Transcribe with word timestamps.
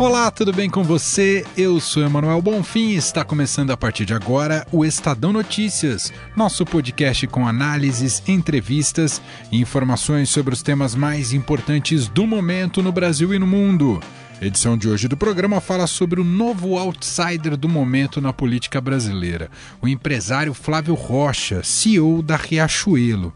Olá, 0.00 0.30
tudo 0.30 0.50
bem 0.50 0.70
com 0.70 0.82
você? 0.82 1.44
Eu 1.54 1.78
sou 1.78 2.02
Emanuel 2.02 2.40
Bonfim 2.40 2.92
e 2.92 2.96
está 2.96 3.22
começando 3.22 3.70
a 3.70 3.76
partir 3.76 4.06
de 4.06 4.14
agora 4.14 4.66
o 4.72 4.82
Estadão 4.82 5.30
Notícias, 5.30 6.10
nosso 6.34 6.64
podcast 6.64 7.26
com 7.26 7.46
análises, 7.46 8.22
entrevistas 8.26 9.20
e 9.52 9.60
informações 9.60 10.30
sobre 10.30 10.54
os 10.54 10.62
temas 10.62 10.94
mais 10.94 11.34
importantes 11.34 12.08
do 12.08 12.26
momento 12.26 12.82
no 12.82 12.90
Brasil 12.90 13.34
e 13.34 13.38
no 13.38 13.46
mundo. 13.46 14.00
A 14.40 14.46
edição 14.46 14.74
de 14.74 14.88
hoje 14.88 15.06
do 15.06 15.18
programa 15.18 15.60
fala 15.60 15.86
sobre 15.86 16.18
o 16.18 16.24
novo 16.24 16.78
outsider 16.78 17.54
do 17.54 17.68
momento 17.68 18.22
na 18.22 18.32
política 18.32 18.80
brasileira, 18.80 19.50
o 19.82 19.86
empresário 19.86 20.54
Flávio 20.54 20.94
Rocha, 20.94 21.62
CEO 21.62 22.22
da 22.22 22.36
Riachuelo. 22.36 23.34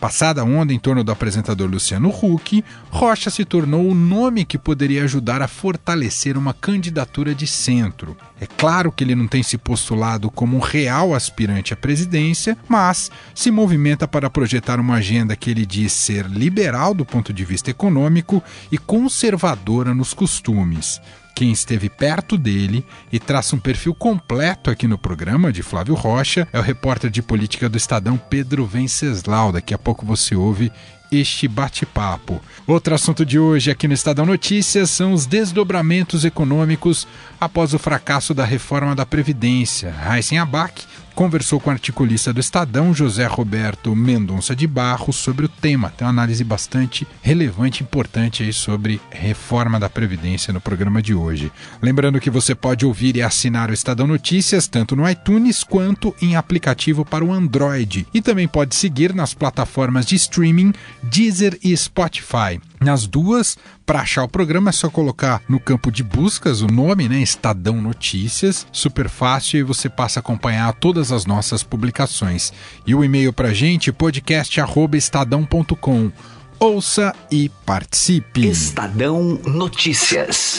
Passada 0.00 0.40
a 0.40 0.44
onda 0.44 0.72
em 0.72 0.78
torno 0.78 1.04
do 1.04 1.12
apresentador 1.12 1.68
Luciano 1.68 2.08
Huck, 2.08 2.64
Rocha 2.88 3.28
se 3.28 3.44
tornou 3.44 3.86
o 3.86 3.94
nome 3.94 4.46
que 4.46 4.56
poderia 4.56 5.04
ajudar 5.04 5.42
a 5.42 5.46
fortalecer 5.46 6.38
uma 6.38 6.54
candidatura 6.54 7.34
de 7.34 7.46
centro. 7.46 8.16
É 8.40 8.46
claro 8.46 8.90
que 8.90 9.04
ele 9.04 9.14
não 9.14 9.28
tem 9.28 9.42
se 9.42 9.58
postulado 9.58 10.30
como 10.30 10.56
um 10.56 10.60
real 10.60 11.14
aspirante 11.14 11.74
à 11.74 11.76
presidência, 11.76 12.56
mas 12.66 13.10
se 13.34 13.50
movimenta 13.50 14.08
para 14.08 14.30
projetar 14.30 14.80
uma 14.80 14.94
agenda 14.94 15.36
que 15.36 15.50
ele 15.50 15.66
diz 15.66 15.92
ser 15.92 16.24
liberal 16.24 16.94
do 16.94 17.04
ponto 17.04 17.30
de 17.30 17.44
vista 17.44 17.70
econômico 17.70 18.42
e 18.72 18.78
conservadora 18.78 19.94
nos 19.94 20.14
costumes 20.14 20.98
quem 21.40 21.52
esteve 21.52 21.88
perto 21.88 22.36
dele 22.36 22.84
e 23.10 23.18
traça 23.18 23.56
um 23.56 23.58
perfil 23.58 23.94
completo 23.94 24.70
aqui 24.70 24.86
no 24.86 24.98
programa 24.98 25.50
de 25.50 25.62
Flávio 25.62 25.94
Rocha 25.94 26.46
é 26.52 26.58
o 26.58 26.62
repórter 26.62 27.08
de 27.08 27.22
política 27.22 27.66
do 27.66 27.78
Estadão 27.78 28.18
Pedro 28.18 28.66
Venceslau. 28.66 29.50
Daqui 29.50 29.72
a 29.72 29.78
pouco 29.78 30.04
você 30.04 30.34
ouve 30.34 30.70
este 31.10 31.48
bate-papo. 31.48 32.42
Outro 32.66 32.94
assunto 32.94 33.24
de 33.24 33.38
hoje 33.38 33.70
aqui 33.70 33.88
no 33.88 33.94
Estadão 33.94 34.26
Notícias 34.26 34.90
são 34.90 35.14
os 35.14 35.24
desdobramentos 35.24 36.26
econômicos 36.26 37.08
após 37.40 37.72
o 37.72 37.78
fracasso 37.78 38.34
da 38.34 38.44
reforma 38.44 38.94
da 38.94 39.06
Previdência. 39.06 39.90
Raíssen 39.92 40.38
Abac 40.38 40.84
conversou 41.14 41.60
com 41.60 41.70
o 41.70 41.72
articulista 41.72 42.32
do 42.32 42.40
Estadão, 42.40 42.94
José 42.94 43.26
Roberto 43.26 43.94
Mendonça 43.94 44.54
de 44.54 44.66
Barros, 44.66 45.16
sobre 45.16 45.46
o 45.46 45.48
tema. 45.48 45.90
Tem 45.90 46.06
uma 46.06 46.10
análise 46.10 46.42
bastante 46.44 47.06
relevante 47.22 47.82
e 47.82 47.84
importante 47.84 48.42
aí 48.42 48.52
sobre 48.52 49.00
reforma 49.10 49.78
da 49.78 49.88
Previdência 49.88 50.52
no 50.52 50.60
programa 50.60 51.02
de 51.02 51.14
hoje. 51.14 51.52
Lembrando 51.82 52.20
que 52.20 52.30
você 52.30 52.54
pode 52.54 52.86
ouvir 52.86 53.16
e 53.16 53.22
assinar 53.22 53.70
o 53.70 53.74
Estadão 53.74 54.06
Notícias 54.06 54.66
tanto 54.66 54.96
no 54.96 55.08
iTunes 55.08 55.64
quanto 55.64 56.14
em 56.22 56.36
aplicativo 56.36 57.04
para 57.04 57.24
o 57.24 57.32
Android. 57.32 58.06
E 58.12 58.22
também 58.22 58.48
pode 58.48 58.74
seguir 58.74 59.14
nas 59.14 59.34
plataformas 59.34 60.06
de 60.06 60.16
streaming 60.16 60.72
Deezer 61.02 61.58
e 61.62 61.76
Spotify. 61.76 62.60
Nas 62.80 63.06
duas, 63.06 63.56
para 63.84 64.00
achar 64.00 64.24
o 64.24 64.28
programa 64.28 64.70
é 64.70 64.72
só 64.72 64.88
colocar 64.88 65.42
no 65.46 65.60
campo 65.60 65.92
de 65.92 66.02
buscas 66.02 66.62
o 66.62 66.66
nome, 66.66 67.10
né? 67.10 67.20
Estadão 67.20 67.82
Notícias, 67.82 68.66
super 68.72 69.10
fácil 69.10 69.60
e 69.60 69.62
você 69.62 69.90
passa 69.90 70.18
a 70.18 70.22
acompanhar 70.22 70.72
todas 70.72 71.12
as 71.12 71.26
nossas 71.26 71.62
publicações. 71.62 72.54
E 72.86 72.94
o 72.94 73.04
e-mail 73.04 73.34
para 73.34 73.52
gente 73.52 73.92
podcast@estadão.com. 73.92 76.10
Ouça 76.58 77.14
e 77.30 77.50
participe. 77.66 78.48
Estadão 78.48 79.38
Notícias. 79.44 80.56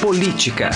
Política. 0.00 0.70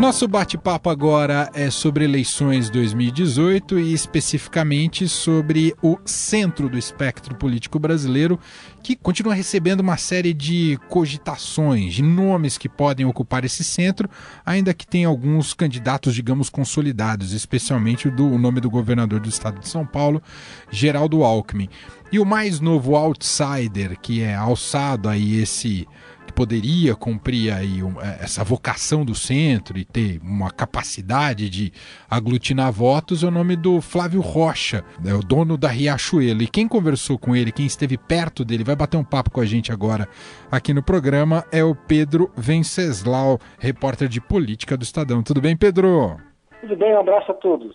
Nosso 0.00 0.26
bate-papo 0.26 0.88
agora 0.88 1.50
é 1.52 1.68
sobre 1.68 2.04
eleições 2.04 2.70
2018 2.70 3.78
e 3.78 3.92
especificamente 3.92 5.06
sobre 5.06 5.74
o 5.82 5.98
centro 6.06 6.70
do 6.70 6.78
espectro 6.78 7.34
político 7.34 7.78
brasileiro, 7.78 8.40
que 8.82 8.96
continua 8.96 9.34
recebendo 9.34 9.80
uma 9.80 9.98
série 9.98 10.32
de 10.32 10.78
cogitações, 10.88 11.92
de 11.92 12.02
nomes 12.02 12.56
que 12.56 12.66
podem 12.66 13.04
ocupar 13.04 13.44
esse 13.44 13.62
centro, 13.62 14.08
ainda 14.44 14.72
que 14.72 14.86
tenha 14.86 15.06
alguns 15.06 15.52
candidatos, 15.52 16.14
digamos, 16.14 16.48
consolidados, 16.48 17.34
especialmente 17.34 18.08
do, 18.08 18.24
o 18.26 18.38
nome 18.38 18.62
do 18.62 18.70
governador 18.70 19.20
do 19.20 19.28
estado 19.28 19.60
de 19.60 19.68
São 19.68 19.84
Paulo, 19.84 20.22
Geraldo 20.70 21.22
Alckmin. 21.22 21.68
E 22.10 22.18
o 22.18 22.24
mais 22.24 22.58
novo 22.58 22.96
outsider, 22.96 24.00
que 24.00 24.22
é 24.22 24.34
alçado 24.34 25.10
aí 25.10 25.42
esse 25.42 25.86
que 26.30 26.32
poderia 26.32 26.94
cumprir 26.94 27.52
aí 27.52 27.80
é, 27.80 28.24
essa 28.24 28.44
vocação 28.44 29.04
do 29.04 29.14
centro 29.14 29.76
e 29.76 29.84
ter 29.84 30.20
uma 30.22 30.50
capacidade 30.50 31.50
de 31.50 31.72
aglutinar 32.08 32.72
votos 32.72 33.24
é 33.24 33.26
o 33.26 33.30
nome 33.30 33.56
do 33.56 33.80
Flávio 33.80 34.20
Rocha, 34.20 34.84
é 35.04 35.12
o 35.12 35.20
dono 35.20 35.58
da 35.58 35.68
Riachuelo. 35.68 36.42
E 36.42 36.46
quem 36.46 36.68
conversou 36.68 37.18
com 37.18 37.34
ele, 37.34 37.50
quem 37.50 37.66
esteve 37.66 37.98
perto 37.98 38.44
dele, 38.44 38.62
vai 38.62 38.76
bater 38.76 38.96
um 38.96 39.04
papo 39.04 39.30
com 39.30 39.40
a 39.40 39.44
gente 39.44 39.72
agora 39.72 40.08
aqui 40.50 40.72
no 40.72 40.82
programa, 40.82 41.44
é 41.52 41.64
o 41.64 41.74
Pedro 41.74 42.30
Venceslau, 42.36 43.38
repórter 43.58 44.08
de 44.08 44.20
política 44.20 44.76
do 44.76 44.84
Estadão. 44.84 45.22
Tudo 45.22 45.40
bem, 45.40 45.56
Pedro? 45.56 46.16
Tudo 46.60 46.76
bem, 46.76 46.94
um 46.94 47.00
abraço 47.00 47.32
a 47.32 47.34
todos. 47.34 47.74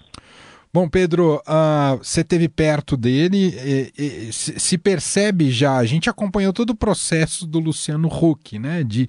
Bom, 0.75 0.89
Pedro, 0.89 1.35
uh, 1.35 1.97
você 1.99 2.19
esteve 2.19 2.49
perto 2.49 2.97
dele, 2.97 3.47
e, 3.63 3.93
e, 3.97 4.33
se 4.33 4.77
percebe 4.77 5.49
já, 5.49 5.77
a 5.77 5.85
gente 5.85 6.09
acompanhou 6.09 6.51
todo 6.51 6.71
o 6.71 6.75
processo 6.75 7.47
do 7.47 7.59
Luciano 7.59 8.09
Huck, 8.09 8.59
né? 8.59 8.83
De 8.85 9.07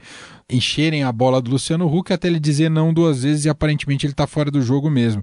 encherem 0.48 1.02
a 1.02 1.10
bola 1.10 1.42
do 1.42 1.50
Luciano 1.50 1.92
Huck 1.92 2.12
até 2.12 2.28
ele 2.28 2.38
dizer 2.38 2.70
não 2.70 2.94
duas 2.94 3.24
vezes 3.24 3.46
e 3.46 3.48
aparentemente 3.48 4.06
ele 4.06 4.12
está 4.12 4.28
fora 4.28 4.48
do 4.48 4.62
jogo 4.62 4.88
mesmo. 4.88 5.22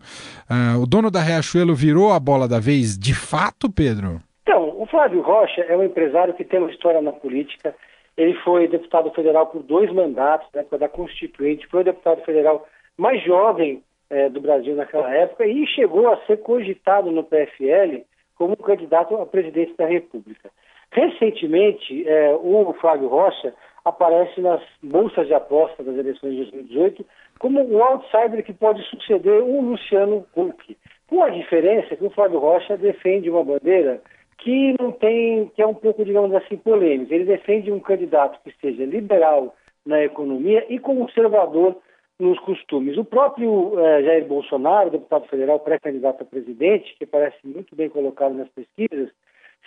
Uh, 0.52 0.82
o 0.82 0.86
dono 0.86 1.10
da 1.10 1.22
Riachuelo 1.22 1.74
virou 1.74 2.12
a 2.12 2.20
bola 2.20 2.46
da 2.46 2.60
vez 2.60 3.00
de 3.00 3.16
fato, 3.16 3.72
Pedro? 3.72 4.20
Então, 4.42 4.76
o 4.78 4.86
Flávio 4.86 5.22
Rocha 5.22 5.62
é 5.62 5.78
um 5.78 5.84
empresário 5.86 6.34
que 6.34 6.44
tem 6.44 6.60
uma 6.60 6.72
história 6.72 7.02
na 7.02 7.14
política. 7.14 7.74
Ele 8.18 8.34
foi 8.44 8.68
deputado 8.68 9.10
federal 9.12 9.48
por 9.48 9.64
dois 9.64 9.90
mandatos, 9.94 10.50
né, 10.54 10.66
da 10.78 10.90
Constituinte, 10.90 11.66
foi 11.68 11.84
o 11.84 11.86
deputado 11.86 12.22
federal 12.26 12.68
mais 12.98 13.24
jovem 13.24 13.82
é, 14.14 14.30
do 14.30 14.40
Brasil 14.40 14.76
naquela 14.76 15.12
época 15.14 15.46
e 15.46 15.66
chegou 15.68 16.08
a 16.08 16.18
ser 16.26 16.38
cogitado 16.38 17.12
no 17.12 17.24
PFL 17.24 18.04
como 18.36 18.56
candidato 18.56 19.16
a 19.16 19.26
presidente 19.26 19.76
da 19.76 19.86
República. 19.86 20.52
Recentemente, 20.92 22.08
é, 22.08 22.34
o 22.36 22.72
Flávio 22.80 23.08
Rocha 23.08 23.54
aparece 23.84 24.40
nas 24.40 24.62
bolsas 24.82 25.26
de 25.28 25.34
aposta 25.34 25.84
das 25.84 25.98
eleições 25.98 26.32
de 26.32 26.52
2018 26.52 27.06
como 27.40 27.60
um 27.60 27.84
outsider 27.84 28.44
que 28.44 28.54
pode 28.54 28.84
suceder 28.84 29.42
o 29.42 29.62
Luciano 29.62 30.26
Huck, 30.36 30.78
com 31.08 31.24
a 31.24 31.30
diferença 31.30 31.96
que 31.96 32.06
o 32.06 32.12
Flávio 32.12 32.40
Rocha 32.40 32.78
defende 32.78 33.30
uma 33.30 33.44
bandeira 33.44 34.02
que 34.38 34.76
não 34.80 34.92
tem, 34.92 35.48
que 35.56 35.62
é 35.62 35.66
um 35.66 35.74
pouco, 35.74 36.06
digamos 36.06 36.34
assim, 36.36 36.58
polêmica. 36.58 37.16
Ele 37.16 37.26
defende 37.26 37.72
um 37.72 37.80
candidato 37.80 38.40
que 38.44 38.54
seja 38.62 38.86
liberal 38.86 39.56
na 39.86 40.04
economia 40.04 40.66
e 40.70 40.80
conservador 40.80 41.78
nos 42.20 42.40
costumes. 42.40 42.98
O 42.98 43.04
próprio 43.04 43.80
eh, 43.80 44.04
Jair 44.04 44.26
Bolsonaro, 44.26 44.92
deputado 44.92 45.28
federal 45.28 45.60
pré-candidato 45.60 46.22
a 46.22 46.26
presidente, 46.26 46.96
que 46.98 47.06
parece 47.06 47.38
muito 47.44 47.76
bem 47.76 47.90
colocado 47.90 48.34
nas 48.34 48.50
pesquisas, 48.50 49.10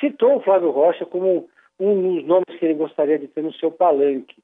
citou 0.00 0.36
o 0.36 0.40
Flávio 0.40 0.70
Rocha 0.70 1.04
como 1.04 1.48
um 1.78 2.14
dos 2.14 2.24
nomes 2.24 2.58
que 2.58 2.64
ele 2.64 2.74
gostaria 2.74 3.18
de 3.18 3.28
ter 3.28 3.42
no 3.42 3.52
seu 3.54 3.70
palanque. 3.70 4.36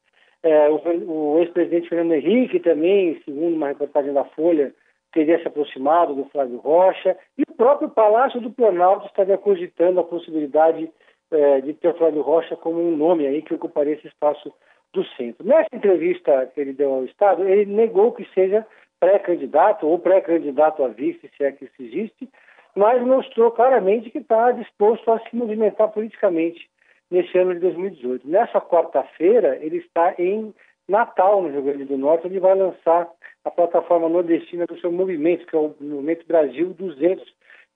Eh, 0.43 0.69
o, 0.69 1.35
o 1.35 1.39
ex-presidente 1.39 1.89
Fernando 1.89 2.15
Henrique 2.15 2.61
também, 2.61 3.21
segundo 3.25 3.55
uma 3.55 3.69
reportagem 3.69 4.13
da 4.13 4.25
Folha, 4.25 4.75
teria 5.13 5.41
se 5.41 5.47
aproximado 5.47 6.15
do 6.15 6.25
Flávio 6.27 6.57
Rocha, 6.59 7.17
e 7.39 7.43
o 7.43 7.55
próprio 7.55 7.91
Palácio 7.91 8.41
do 8.41 8.51
Planalto 8.51 9.07
estaria 9.07 9.39
cogitando 9.39 10.01
a 10.01 10.05
possibilidade 10.05 10.91
eh, 11.33 11.61
de 11.61 11.75
ter 11.75 11.89
o 11.89 11.95
Flávio 11.97 12.23
Rocha 12.23 12.57
como 12.57 12.81
um 12.81 12.97
nome 12.97 13.27
aí 13.27 13.43
que 13.43 13.55
ocuparia 13.55 13.95
esse 13.95 14.07
espaço 14.07 14.53
do 14.93 15.05
centro. 15.17 15.47
Nessa 15.47 15.69
entrevista 15.73 16.51
que 16.55 16.61
ele 16.61 16.73
deu 16.73 16.93
ao 16.93 17.05
Estado, 17.05 17.49
ele 17.49 17.67
negou 17.67 18.13
que 18.13 18.27
seja 18.35 18.67
pré-candidato 19.01 19.87
ou 19.87 19.99
pré-candidato 19.99 20.85
a 20.85 20.89
vice, 20.89 21.31
se 21.37 21.45
é 21.45 21.53
que 21.53 21.65
isso 21.65 21.83
existe, 21.83 22.29
mas 22.75 23.03
mostrou 23.03 23.51
claramente 23.51 24.11
que 24.11 24.19
está 24.19 24.53
disposto 24.53 25.11
a 25.11 25.19
se 25.21 25.35
movimentar 25.35 25.89
politicamente 25.89 26.69
nesse 27.11 27.37
ano 27.37 27.55
de 27.55 27.61
2018. 27.61 28.29
Nessa 28.29 28.61
quarta-feira, 28.61 29.59
ele 29.61 29.79
está 29.79 30.15
em 30.19 30.55
Natal, 30.89 31.43
no 31.43 31.49
Rio 31.49 31.63
Grande 31.63 31.85
do 31.85 31.99
Norte, 31.99 32.27
onde 32.27 32.39
vai 32.39 32.55
lançar 32.55 33.09
a 33.45 33.51
plataforma 33.51 34.09
nordestina 34.09 34.67
do 34.67 34.79
seu 34.81 34.93
movimento, 34.93 35.47
que 35.47 35.57
é 35.57 35.59
o 35.59 35.75
Movimento 35.81 36.27
Brasil 36.27 36.73
200, 36.75 37.25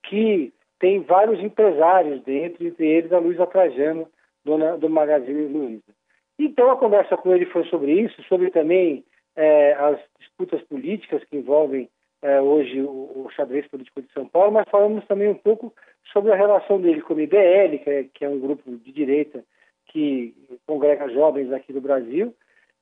que 0.04 0.52
tem 0.78 1.00
vários 1.00 1.40
empresários 1.40 2.22
dentro, 2.22 2.66
entre 2.66 2.86
eles 2.86 3.12
a 3.12 3.18
Luísa 3.18 3.46
Trajano, 3.46 4.08
dona 4.44 4.76
do 4.76 4.88
Magazine 4.88 5.46
Luiza. 5.46 5.94
Então 6.38 6.70
a 6.70 6.76
conversa 6.76 7.16
com 7.16 7.34
ele 7.34 7.46
foi 7.46 7.64
sobre 7.64 7.92
isso, 7.92 8.22
sobre 8.24 8.50
também 8.50 9.04
é, 9.34 9.72
as 9.72 9.98
disputas 10.18 10.62
políticas 10.62 11.24
que 11.24 11.36
envolvem 11.36 11.88
é, 12.22 12.40
hoje 12.40 12.80
o, 12.80 12.88
o 12.90 13.28
xadrez 13.34 13.66
político 13.68 14.02
de 14.02 14.12
São 14.12 14.26
Paulo, 14.26 14.52
mas 14.52 14.68
falamos 14.70 15.04
também 15.06 15.28
um 15.28 15.34
pouco 15.34 15.72
sobre 16.12 16.32
a 16.32 16.36
relação 16.36 16.80
dele 16.80 17.02
com 17.02 17.14
o 17.14 17.20
IBL, 17.20 17.78
que 17.82 17.90
é, 17.90 18.04
que 18.12 18.24
é 18.24 18.28
um 18.28 18.38
grupo 18.38 18.70
de 18.70 18.92
direita 18.92 19.44
que 19.86 20.34
congrega 20.66 21.08
jovens 21.08 21.52
aqui 21.52 21.72
do 21.72 21.80
Brasil 21.80 22.34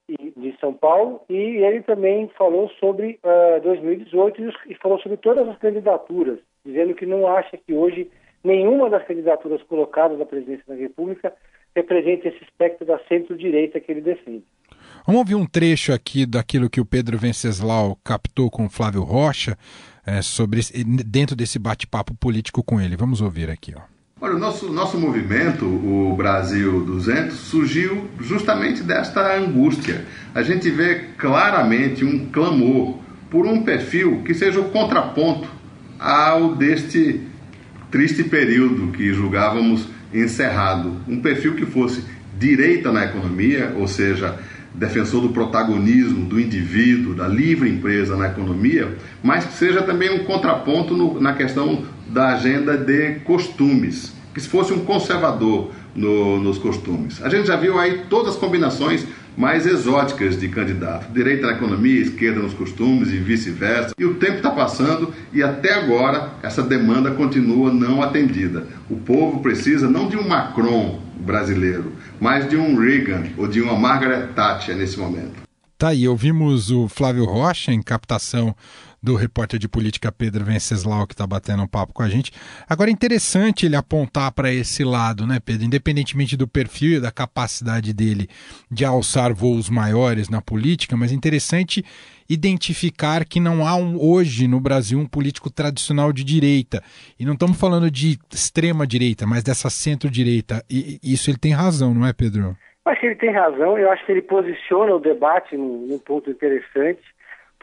e 0.09 0.33
de 0.37 0.57
São 0.59 0.73
Paulo, 0.75 1.23
e 1.29 1.35
ele 1.35 1.83
também 1.83 2.29
falou 2.37 2.69
sobre 2.81 3.19
uh, 3.25 3.61
2018 3.63 4.43
e 4.69 4.75
falou 4.75 4.99
sobre 4.99 5.17
todas 5.17 5.49
as 5.49 5.59
candidaturas, 5.59 6.39
dizendo 6.65 6.95
que 6.95 7.07
não 7.07 7.27
acha 7.27 7.57
que 7.57 7.73
hoje 7.73 8.11
nenhuma 8.43 8.91
das 8.91 9.07
candidaturas 9.07 9.63
colocadas 9.65 10.21
à 10.21 10.27
presidência 10.27 10.65
da 10.67 10.75
República 10.75 11.33
representa 11.75 12.29
esse 12.29 12.43
espectro 12.45 12.87
da 12.87 12.99
centro-direita 13.09 13.81
que 13.81 13.91
ele 13.91 14.01
defende. 14.01 14.45
Vamos 15.07 15.21
ouvir 15.21 15.35
um 15.35 15.47
trecho 15.47 15.93
aqui 15.93 16.25
daquilo 16.25 16.71
que 16.71 16.81
o 16.81 16.85
Pedro 16.85 17.19
Venceslau 17.19 17.99
captou 18.05 18.51
com 18.51 18.67
o 18.67 18.71
Flávio 18.71 19.03
Rocha 19.03 19.57
é, 20.07 20.23
sobre 20.23 20.61
dentro 21.05 21.35
desse 21.35 21.59
bate-papo 21.59 22.15
político 22.15 22.63
com 22.63 22.81
ele. 22.81 22.97
Vamos 22.97 23.21
ouvir 23.21 23.51
aqui, 23.51 23.75
ó. 23.77 23.83
Olha, 24.21 24.37
o 24.37 24.39
nosso, 24.39 24.73
nosso 24.73 24.99
movimento, 24.99 25.67
o 25.67 26.15
Brasil 26.17 26.85
200, 26.87 27.35
surgiu 27.35 28.09
justamente 28.21 28.83
desta 28.83 29.37
angústia. 29.37 30.07
A 30.35 30.43
gente 30.43 30.71
vê 30.71 31.11
claramente 31.19 32.05
um 32.05 32.31
clamor 32.31 32.99
por 33.31 33.45
um 33.47 33.63
perfil 33.63 34.23
que 34.23 34.33
seja 34.33 34.61
o 34.61 34.71
contraponto 34.71 35.49
ao 36.05 36.55
deste 36.55 37.23
triste 37.91 38.25
período 38.25 38.93
que 38.93 39.11
julgávamos 39.15 39.89
encerrado. 40.13 41.01
Um 41.09 41.23
perfil 41.23 41.55
que 41.55 41.65
fosse 41.65 42.05
direita 42.39 42.93
na 42.93 43.05
economia, 43.05 43.73
ou 43.75 43.89
seja, 43.89 44.39
defensor 44.75 45.23
do 45.23 45.31
protagonismo 45.31 46.27
do 46.27 46.39
indivíduo, 46.39 47.15
da 47.15 47.27
livre 47.27 47.71
empresa 47.71 48.17
na 48.17 48.27
economia, 48.27 48.99
mas 49.23 49.47
que 49.47 49.55
seja 49.55 49.81
também 49.81 50.11
um 50.11 50.25
contraponto 50.25 50.95
no, 50.95 51.19
na 51.19 51.33
questão 51.33 51.87
da 52.07 52.35
agenda 52.35 52.77
de 52.77 53.21
costumes, 53.21 54.13
que 54.35 54.43
se 54.43 54.49
fosse 54.49 54.75
um 54.75 54.85
conservador 54.85 55.73
no, 55.95 56.39
nos 56.39 56.59
costumes. 56.59 57.23
A 57.23 57.31
gente 57.31 57.47
já 57.47 57.57
viu 57.57 57.79
aí 57.79 58.03
todas 58.11 58.35
as 58.35 58.37
combinações 58.39 59.07
mais 59.37 59.67
exóticas 59.67 60.39
de 60.39 60.49
candidato, 60.49 61.13
direita 61.13 61.47
na 61.47 61.55
economia, 61.55 62.01
esquerda 62.01 62.41
nos 62.41 62.55
costumes 62.55 63.11
e 63.11 63.17
vice-versa. 63.17 63.95
E 63.99 64.05
o 64.05 64.15
tempo 64.15 64.37
está 64.37 64.51
passando 64.51 65.13
e 65.33 65.43
até 65.43 65.75
agora 65.75 66.35
essa 66.43 66.63
demanda 66.63 67.11
continua 67.11 67.73
não 67.73 68.03
atendida. 68.03 68.67
O 68.89 68.97
povo 68.97 69.41
precisa 69.41 69.89
não 69.89 70.09
de 70.09 70.17
um 70.17 70.29
Macron 70.29 71.01
brasileiro, 71.17 71.93
mas 72.21 72.49
de 72.49 72.57
um 72.57 72.77
Reagan 72.77 73.25
ou 73.37 73.49
de 73.49 73.61
uma 73.61 73.75
Margaret 73.75 74.29
Thatcher 74.35 74.77
nesse 74.77 74.99
momento. 74.99 75.45
Tá 75.77 75.89
aí, 75.89 76.07
ouvimos 76.07 76.71
o 76.71 76.89
Flávio 76.89 77.25
Rocha 77.25 77.73
em 77.73 77.83
captação 77.83 78.55
do 79.05 79.15
repórter 79.15 79.61
de 79.61 79.69
política 79.69 80.11
Pedro 80.11 80.45
Venceslau, 80.45 81.07
que 81.07 81.13
está 81.13 81.27
batendo 81.27 81.63
um 81.63 81.67
papo 81.67 81.93
com 81.93 82.03
a 82.03 82.09
gente. 82.09 82.33
Agora, 82.67 82.89
é 82.89 82.93
interessante 82.93 83.67
ele 83.67 83.77
apontar 83.77 84.33
para 84.33 84.51
esse 84.51 84.83
lado, 84.83 85.27
né, 85.27 85.39
Pedro? 85.45 85.67
Independentemente 85.67 86.37
do 86.37 86.49
perfil 86.49 86.97
e 86.97 87.01
da 87.01 87.13
capacidade 87.13 87.93
dele 87.93 88.27
de 88.71 88.85
alçar 88.85 89.35
voos 89.35 89.69
maiores 89.69 90.31
na 90.31 90.41
política, 90.41 90.97
mas 90.97 91.13
interessante 91.13 91.85
identificar 92.29 93.27
que 93.27 93.39
não 93.39 93.67
há 93.67 93.77
um, 93.77 94.01
hoje 94.01 94.49
no 94.49 94.59
Brasil 94.59 94.99
um 94.99 95.07
político 95.07 95.51
tradicional 95.51 96.11
de 96.11 96.25
direita. 96.25 96.83
E 97.21 97.27
não 97.27 97.35
estamos 97.35 97.61
falando 97.61 97.91
de 97.91 98.19
extrema 98.33 98.87
direita, 98.87 99.27
mas 99.27 99.43
dessa 99.43 99.69
centro-direita. 99.69 100.65
E 100.71 100.99
isso 101.03 101.29
ele 101.29 101.37
tem 101.37 101.53
razão, 101.53 101.93
não 101.93 102.07
é, 102.07 102.15
Pedro? 102.15 102.57
Acho 102.87 103.01
que 103.01 103.07
ele 103.07 103.17
tem 103.17 103.33
razão, 103.33 103.79
eu 103.79 103.91
acho 103.91 104.05
que 104.05 104.13
ele 104.13 104.23
posiciona 104.23 104.95
o 104.95 105.01
debate 105.01 105.57
num, 105.57 105.87
num 105.87 105.99
ponto 105.99 106.31
interessante 106.31 107.03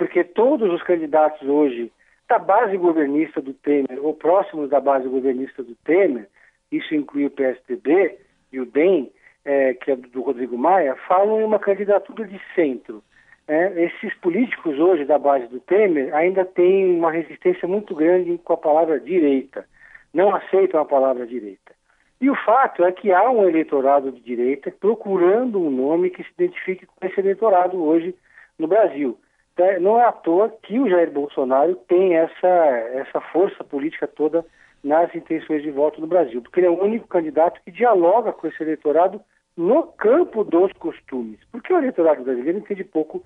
porque 0.01 0.23
todos 0.23 0.73
os 0.73 0.81
candidatos 0.81 1.47
hoje 1.47 1.91
da 2.27 2.39
base 2.39 2.75
governista 2.75 3.39
do 3.39 3.53
Temer, 3.53 4.03
ou 4.03 4.15
próximos 4.15 4.67
da 4.67 4.79
base 4.79 5.07
governista 5.07 5.61
do 5.61 5.75
Temer, 5.85 6.27
isso 6.71 6.95
inclui 6.95 7.27
o 7.27 7.29
PSDB 7.29 8.17
e 8.51 8.59
o 8.59 8.65
DEM, 8.65 9.11
é, 9.45 9.75
que 9.75 9.91
é 9.91 9.95
do 9.95 10.23
Rodrigo 10.23 10.57
Maia, 10.57 10.95
falam 11.07 11.39
em 11.39 11.43
uma 11.43 11.59
candidatura 11.59 12.25
de 12.25 12.41
centro. 12.55 13.03
É, 13.47 13.83
esses 13.83 14.11
políticos 14.15 14.79
hoje 14.79 15.05
da 15.05 15.19
base 15.19 15.45
do 15.49 15.59
Temer 15.59 16.15
ainda 16.15 16.45
têm 16.45 16.97
uma 16.97 17.11
resistência 17.11 17.67
muito 17.67 17.93
grande 17.93 18.39
com 18.39 18.53
a 18.53 18.57
palavra 18.57 18.99
direita, 18.99 19.67
não 20.11 20.33
aceitam 20.33 20.81
a 20.81 20.85
palavra 20.85 21.27
direita. 21.27 21.75
E 22.19 22.27
o 22.27 22.35
fato 22.37 22.83
é 22.83 22.91
que 22.91 23.11
há 23.11 23.29
um 23.29 23.47
eleitorado 23.47 24.11
de 24.11 24.19
direita 24.19 24.73
procurando 24.79 25.61
um 25.61 25.69
nome 25.69 26.09
que 26.09 26.23
se 26.23 26.29
identifique 26.39 26.87
com 26.87 27.05
esse 27.05 27.19
eleitorado 27.19 27.79
hoje 27.83 28.15
no 28.57 28.67
Brasil. 28.67 29.15
É, 29.57 29.79
não 29.79 29.99
é 29.99 30.05
à 30.05 30.11
toa 30.11 30.49
que 30.63 30.79
o 30.79 30.89
Jair 30.89 31.11
Bolsonaro 31.11 31.75
tem 31.87 32.15
essa, 32.15 32.47
essa 32.47 33.21
força 33.21 33.63
política 33.63 34.07
toda 34.07 34.45
nas 34.83 35.13
intenções 35.13 35.61
de 35.61 35.69
voto 35.69 36.01
no 36.01 36.07
Brasil, 36.07 36.41
porque 36.41 36.59
ele 36.59 36.67
é 36.67 36.69
o 36.69 36.81
único 36.81 37.07
candidato 37.07 37.61
que 37.63 37.71
dialoga 37.71 38.31
com 38.33 38.47
esse 38.47 38.61
eleitorado 38.63 39.21
no 39.55 39.83
campo 39.83 40.43
dos 40.43 40.71
costumes, 40.73 41.39
porque 41.51 41.71
o 41.71 41.77
eleitorado 41.77 42.23
brasileiro 42.23 42.57
entende 42.57 42.83
pouco 42.83 43.23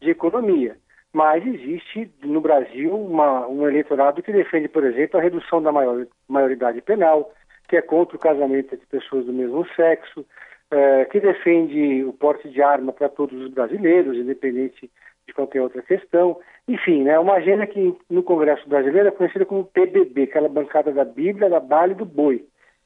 de 0.00 0.10
economia, 0.10 0.76
mas 1.12 1.46
existe 1.46 2.10
no 2.22 2.40
Brasil 2.40 2.94
uma, 2.94 3.46
um 3.48 3.66
eleitorado 3.66 4.22
que 4.22 4.32
defende, 4.32 4.68
por 4.68 4.84
exemplo, 4.84 5.18
a 5.18 5.22
redução 5.22 5.62
da 5.62 5.72
maior, 5.72 6.06
maioridade 6.28 6.82
penal, 6.82 7.32
que 7.68 7.76
é 7.76 7.82
contra 7.82 8.16
o 8.16 8.20
casamento 8.20 8.74
entre 8.74 8.86
pessoas 8.86 9.24
do 9.24 9.32
mesmo 9.32 9.66
sexo, 9.74 10.26
é, 10.70 11.04
que 11.06 11.20
defende 11.20 12.04
o 12.04 12.12
porte 12.12 12.48
de 12.48 12.62
arma 12.62 12.92
para 12.92 13.08
todos 13.08 13.40
os 13.40 13.50
brasileiros, 13.50 14.16
independente 14.16 14.90
de 15.30 15.34
qualquer 15.34 15.62
outra 15.62 15.82
questão. 15.82 16.38
Enfim, 16.68 17.02
é 17.02 17.04
né, 17.04 17.18
uma 17.18 17.34
agenda 17.34 17.66
que 17.66 17.96
no 18.08 18.22
Congresso 18.22 18.68
Brasileiro 18.68 19.08
é 19.08 19.12
conhecida 19.12 19.46
como 19.46 19.64
PBB, 19.64 20.24
aquela 20.24 20.48
bancada 20.48 20.92
da 20.92 21.04
Bíblia, 21.04 21.48
da 21.48 21.60
Bala 21.60 21.92
e 21.92 21.94
do 21.94 22.04
Boi, 22.04 22.44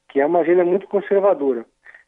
que 0.09 0.21
é 0.21 0.25
uma 0.25 0.39
agenda 0.39 0.63
muito 0.63 0.87
conservadora. 0.87 1.65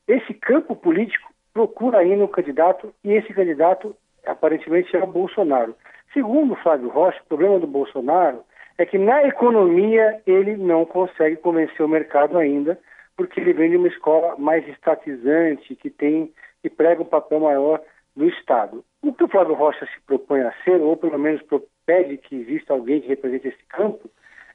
Esse 0.07 0.34
campo 0.34 0.75
político 0.75 1.30
procura 1.54 2.00
ainda 2.00 2.24
um 2.24 2.28
candidato 2.28 2.94
e 3.04 3.12
esse 3.13 3.34
candidato 3.34 3.95
aparentemente 4.25 4.95
é 4.95 5.04
o 5.04 5.07
Bolsonaro. 5.07 5.75
Segundo 6.13 6.56
Flávio 6.56 6.90
Rocha, 6.90 7.19
o 7.24 7.28
problema 7.28 7.60
do 7.60 7.68
Bolsonaro 7.68 8.42
é 8.78 8.86
que 8.86 8.98
na 8.98 9.24
economia 9.28 10.22
ele 10.25 10.56
não 10.56 10.86
consegue 10.86 11.38
convencer 11.38 11.81
o 11.81 11.90
mercado 11.90 12.38
ainda, 12.38 12.80
porque 13.16 13.40
ele 13.40 13.54
vem 13.54 13.72
de 13.72 13.78
uma 13.78 13.88
escola 13.88 14.36
mais 14.38 14.68
estatizante, 14.68 15.75
que 15.75 15.90
tem 15.90 16.31
que 16.62 16.69
prega 16.69 17.01
um 17.01 17.06
papel 17.06 17.40
maior 17.40 17.81
no 18.16 18.28
Estado. 18.28 18.83
O 19.01 19.13
que 19.13 19.23
o 19.23 19.27
Flávio 19.27 19.53
Rocha 19.53 19.85
se 19.85 20.01
propõe 20.05 20.41
a 20.41 20.53
ser, 20.63 20.81
ou 20.81 20.97
pelo 20.97 21.17
menos 21.19 21.41
pede 21.85 22.17
que 22.17 22.35
exista 22.35 22.73
alguém 22.73 23.01
que 23.01 23.07
represente 23.07 23.47
esse 23.47 23.63
campo, 23.69 24.09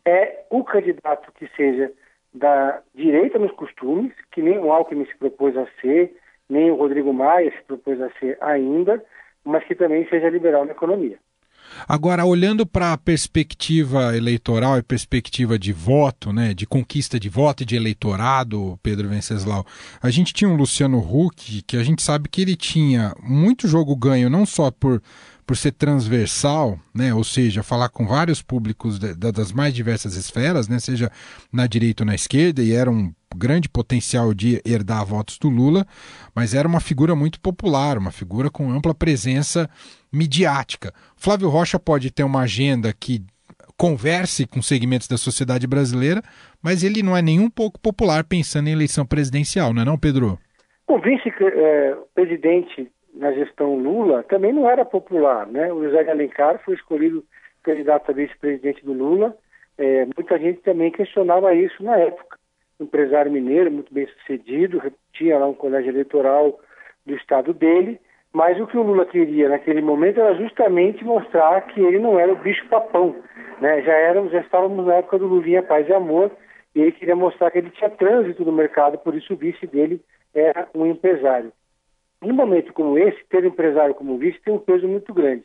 é 0.04 0.44
o 0.50 0.64
candidato 0.64 1.32
que 1.32 1.48
seja 1.56 1.92
da 2.34 2.82
direita 2.94 3.38
nos 3.38 3.52
costumes, 3.52 4.12
que 4.32 4.42
nem 4.42 4.58
o 4.58 4.72
Alckmin 4.72 5.06
se 5.06 5.16
propôs 5.16 5.56
a 5.56 5.66
ser, 5.80 6.16
nem 6.49 6.70
o 6.70 6.76
Rodrigo 6.76 7.12
Maia 7.12 7.50
se 7.52 7.62
propôs 7.64 8.00
a 8.00 8.11
ser 8.18 8.37
ainda, 8.40 9.04
mas 9.44 9.64
que 9.64 9.75
também 9.75 10.08
seja 10.08 10.28
liberal 10.28 10.64
na 10.64 10.72
economia. 10.72 11.18
Agora, 11.88 12.25
olhando 12.25 12.64
para 12.64 12.93
a 12.93 12.99
perspectiva 12.99 14.17
eleitoral 14.17 14.79
e 14.79 14.83
perspectiva 14.83 15.59
de 15.59 15.73
voto, 15.73 16.33
né, 16.33 16.55
de 16.55 16.67
conquista 16.67 17.19
de 17.19 17.29
voto 17.29 17.62
e 17.62 17.67
de 17.67 17.76
eleitorado, 17.76 18.79
Pedro 18.83 19.09
Venceslau, 19.09 19.67
a 20.00 20.11
gente 20.11 20.33
tinha 20.33 20.49
um 20.49 20.57
Luciano 20.57 20.99
Huck, 20.99 21.62
que 21.62 21.76
a 21.76 21.85
gente 21.85 22.02
sabe 22.02 22.29
que 22.29 22.43
ele 22.43 22.57
tinha 22.57 23.14
muito 23.23 23.69
jogo 23.69 23.95
ganho, 23.97 24.31
não 24.31 24.47
só 24.47 24.71
por, 24.71 25.02
por 25.52 25.56
ser 25.59 25.73
transversal, 25.73 26.78
né, 26.94 27.12
ou 27.12 27.23
seja, 27.23 27.62
falar 27.62 27.90
com 27.90 28.06
vários 28.06 28.40
públicos 28.40 28.99
de, 28.99 29.14
de, 29.14 29.30
das 29.30 29.52
mais 29.52 29.75
diversas 29.75 30.16
esferas, 30.16 30.66
né, 30.66 30.78
seja 30.78 31.11
na 31.52 31.66
direita 31.66 32.04
ou 32.04 32.06
na 32.06 32.14
esquerda, 32.14 32.62
e 32.62 32.73
era 32.73 32.90
um 32.90 33.12
grande 33.37 33.68
potencial 33.68 34.32
de 34.32 34.62
herdar 34.64 35.04
votos 35.04 35.37
do 35.37 35.50
Lula, 35.50 35.85
mas 36.35 36.54
era 36.54 36.66
uma 36.66 36.80
figura 36.80 37.14
muito 37.14 37.38
popular, 37.38 37.99
uma 37.99 38.11
figura 38.11 38.49
com 38.49 38.71
ampla 38.71 38.94
presença 38.94 39.68
midiática. 40.11 40.90
Flávio 41.18 41.50
Rocha 41.50 41.78
pode 41.78 42.11
ter 42.11 42.25
uma 42.25 42.40
agenda 42.40 42.90
que 42.99 43.23
converse 43.76 44.47
com 44.47 44.62
segmentos 44.62 45.06
da 45.06 45.18
sociedade 45.18 45.66
brasileira, 45.66 46.23
mas 46.62 46.82
ele 46.82 47.02
não 47.02 47.14
é 47.14 47.21
nem 47.21 47.38
um 47.38 47.50
pouco 47.50 47.78
popular 47.78 48.25
pensando 48.25 48.68
em 48.68 48.73
eleição 48.73 49.04
presidencial, 49.04 49.75
não 49.75 49.82
é 49.82 49.85
não, 49.85 49.99
Pedro? 49.99 50.38
O 50.88 50.99
vice-presidente 50.99 52.90
na 53.12 53.33
gestão 53.33 53.76
Lula 53.76 54.23
também 54.23 54.52
não 54.52 54.69
era 54.69 54.85
popular, 54.85 55.47
né? 55.47 55.73
O 55.73 55.85
José 55.85 56.11
Alencar 56.11 56.59
foi 56.64 56.75
escolhido 56.75 57.25
candidato 57.62 58.11
a 58.11 58.14
vice-presidente 58.14 58.85
do 58.85 58.92
Lula. 58.92 59.37
É, 59.78 60.07
muita 60.16 60.38
gente 60.38 60.61
também 60.61 60.90
questionava 60.90 61.54
isso 61.54 61.83
na 61.83 61.97
época. 61.97 62.38
Empresário 62.81 63.31
mineiro, 63.31 63.71
muito 63.71 63.92
bem 63.92 64.07
sucedido, 64.07 64.83
tinha 65.12 65.38
lá 65.38 65.47
um 65.47 65.54
colégio 65.54 65.90
eleitoral 65.90 66.59
do 67.07 67.14
estado 67.14 67.52
dele, 67.52 68.00
mas 68.33 68.59
o 68.61 68.66
que 68.66 68.76
o 68.76 68.83
Lula 68.83 69.04
queria 69.07 69.49
naquele 69.49 69.83
momento 69.83 70.21
era 70.21 70.35
justamente 70.35 71.04
mostrar 71.04 71.61
que 71.62 71.81
ele 71.81 71.99
não 71.99 72.19
era 72.19 72.33
o 72.33 72.37
bicho 72.37 72.66
papão. 72.69 73.14
Né? 73.61 73.83
Já, 73.83 74.14
já 74.28 74.40
estávamos 74.40 74.87
na 74.87 74.95
época 74.97 75.19
do 75.19 75.26
Lulinha 75.26 75.62
Paz 75.62 75.88
e 75.88 75.92
Amor, 75.92 76.31
e 76.75 76.81
ele 76.81 76.92
queria 76.92 77.14
mostrar 77.14 77.50
que 77.50 77.59
ele 77.59 77.71
tinha 77.71 77.90
trânsito 77.90 78.45
no 78.45 78.52
mercado, 78.52 78.99
por 78.99 79.14
isso 79.14 79.35
o 79.35 79.37
vice 79.37 79.66
dele 79.66 80.00
era 80.35 80.66
um 80.75 80.87
empresário. 80.87 81.52
Em 82.23 82.31
um 82.31 82.35
momento 82.35 82.73
como 82.73 82.97
esse, 82.97 83.19
ter 83.29 83.45
empresário 83.45 83.95
como 83.95 84.17
vice 84.17 84.41
tem 84.45 84.55
um 84.55 84.59
peso 84.59 84.87
muito 84.87 85.12
grande. 85.12 85.45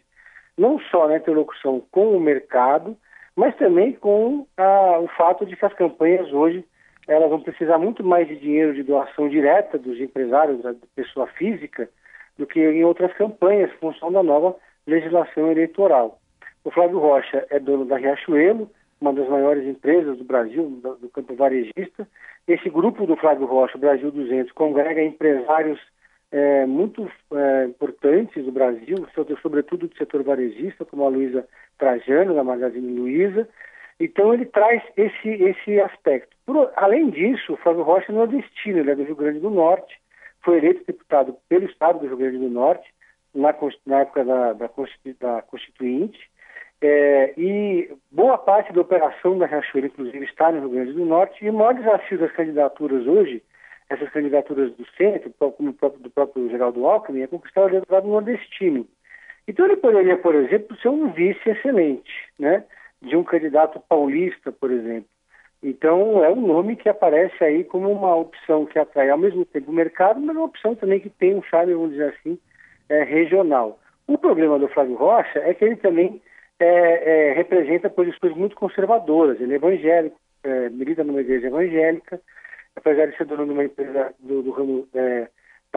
não 0.57 0.79
só 0.79 1.07
na 1.07 1.17
interlocução 1.17 1.83
com 1.91 2.15
o 2.15 2.19
mercado, 2.19 2.97
mas 3.35 3.55
também 3.57 3.93
com 3.93 4.47
a, 4.57 4.99
o 4.99 5.07
fato 5.09 5.45
de 5.45 5.55
que 5.55 5.65
as 5.65 5.73
campanhas 5.73 6.31
hoje 6.31 6.65
elas 7.07 7.29
vão 7.29 7.41
precisar 7.41 7.77
muito 7.77 8.03
mais 8.03 8.27
de 8.27 8.35
dinheiro 8.35 8.73
de 8.73 8.83
doação 8.83 9.29
direta 9.29 9.77
dos 9.77 9.99
empresários, 9.99 10.61
da 10.61 10.73
pessoa 10.95 11.25
física, 11.27 11.89
do 12.37 12.45
que 12.45 12.59
em 12.59 12.83
outras 12.83 13.13
campanhas, 13.13 13.71
em 13.71 13.77
função 13.77 14.11
da 14.11 14.21
nova 14.21 14.55
legislação 14.85 15.51
eleitoral. 15.51 16.19
O 16.63 16.71
Flávio 16.71 16.99
Rocha 16.99 17.45
é 17.49 17.59
dono 17.59 17.85
da 17.85 17.97
Riachuelo, 17.97 18.69
uma 18.99 19.13
das 19.13 19.29
maiores 19.29 19.65
empresas 19.65 20.17
do 20.17 20.23
Brasil, 20.23 20.81
do 20.99 21.09
campo 21.09 21.35
varejista. 21.35 22.07
Esse 22.47 22.69
grupo 22.69 23.05
do 23.05 23.15
Flávio 23.15 23.45
Rocha, 23.45 23.77
Brasil 23.77 24.11
200, 24.11 24.51
congrega 24.51 25.01
empresários 25.01 25.79
é, 26.31 26.65
muito 26.65 27.09
é, 27.33 27.65
importantes 27.65 28.43
do 28.43 28.51
Brasil, 28.51 29.07
sobretudo 29.41 29.87
do 29.87 29.97
setor 29.97 30.23
varejista, 30.23 30.85
como 30.85 31.05
a 31.05 31.09
Luísa 31.09 31.47
Trajano, 31.77 32.35
da 32.35 32.43
Magazine 32.43 32.99
Luiza. 32.99 33.47
Então 33.99 34.33
ele 34.33 34.45
traz 34.45 34.83
esse, 34.95 35.29
esse 35.29 35.79
aspecto. 35.79 36.35
Por, 36.45 36.71
além 36.75 37.09
disso, 37.09 37.53
o 37.53 37.57
Flávio 37.57 37.83
Rocha 37.83 38.11
não 38.11 38.23
é 38.23 38.27
destino, 38.27 38.79
ele 38.79 38.91
é 38.91 38.95
do 38.95 39.03
Rio 39.03 39.15
Grande 39.15 39.39
do 39.39 39.49
Norte, 39.49 39.99
foi 40.43 40.57
eleito 40.57 40.85
deputado 40.85 41.35
pelo 41.49 41.65
Estado 41.65 41.99
do 41.99 42.07
Rio 42.07 42.17
Grande 42.17 42.37
do 42.37 42.49
Norte, 42.49 42.87
na, 43.33 43.53
na 43.85 43.99
época 44.01 44.23
da, 44.23 44.53
da, 44.53 44.69
da 45.19 45.41
Constituinte, 45.41 46.19
é, 46.79 47.33
e 47.35 47.91
boa 48.11 48.37
parte 48.37 48.71
da 48.71 48.81
operação 48.81 49.37
da 49.37 49.47
Riachuelo, 49.47 49.87
inclusive, 49.87 50.25
está 50.25 50.51
no 50.51 50.59
Rio 50.59 50.69
Grande 50.69 50.93
do 50.93 51.05
Norte, 51.05 51.43
e 51.43 51.49
o 51.49 51.53
maior 51.53 51.73
desafio 51.73 52.19
das 52.19 52.31
candidaturas 52.31 53.07
hoje, 53.07 53.43
essas 53.89 54.09
candidaturas 54.09 54.73
do 54.75 54.85
centro, 54.97 55.31
como 55.39 55.73
próprio, 55.73 56.01
do 56.01 56.09
próprio 56.09 56.49
Geraldo 56.49 56.85
Alckmin, 56.85 57.21
é 57.21 57.27
conquistar 57.27 57.65
o 57.65 57.69
eleitorado 57.69 58.07
nordestino. 58.07 58.85
Então 59.47 59.65
ele 59.65 59.77
poderia, 59.77 60.17
por 60.17 60.35
exemplo, 60.35 60.75
ser 60.77 60.89
um 60.89 61.11
vice 61.11 61.49
excelente, 61.49 62.11
né, 62.37 62.65
de 63.01 63.15
um 63.15 63.23
candidato 63.23 63.79
paulista, 63.79 64.51
por 64.51 64.71
exemplo. 64.71 65.09
Então 65.63 66.23
é 66.23 66.29
um 66.29 66.45
nome 66.45 66.75
que 66.75 66.89
aparece 66.89 67.43
aí 67.43 67.63
como 67.63 67.91
uma 67.91 68.15
opção 68.15 68.65
que 68.65 68.77
atrai 68.77 69.09
ao 69.09 69.17
mesmo 69.17 69.45
tempo 69.45 69.71
o 69.71 69.73
mercado, 69.73 70.19
mas 70.19 70.35
uma 70.35 70.45
opção 70.45 70.75
também 70.75 70.99
que 70.99 71.09
tem 71.09 71.35
um 71.35 71.41
charme, 71.43 71.73
vamos 71.73 71.91
dizer 71.91 72.13
assim, 72.13 72.37
é, 72.89 73.03
regional. 73.03 73.79
O 74.05 74.17
problema 74.17 74.59
do 74.59 74.67
Flávio 74.67 74.95
Rocha 74.95 75.39
é 75.39 75.53
que 75.53 75.65
ele 75.65 75.77
também 75.77 76.21
é, 76.59 77.29
é, 77.29 77.33
representa 77.33 77.89
posições 77.89 78.35
muito 78.35 78.55
conservadoras. 78.55 79.39
Ele 79.39 79.53
é 79.53 79.55
evangélico, 79.55 80.17
é, 80.43 80.69
milita 80.69 81.03
numa 81.03 81.21
igreja 81.21 81.47
evangélica, 81.47 82.21
apesar 82.77 83.07
de 83.07 83.17
ser 83.17 83.25
dono 83.25 83.45
de 83.45 83.51
uma 83.51 83.65
empresa 83.65 84.13
do, 84.19 84.41
do 84.41 84.51
ramo 84.51 84.87
é, 84.93 85.27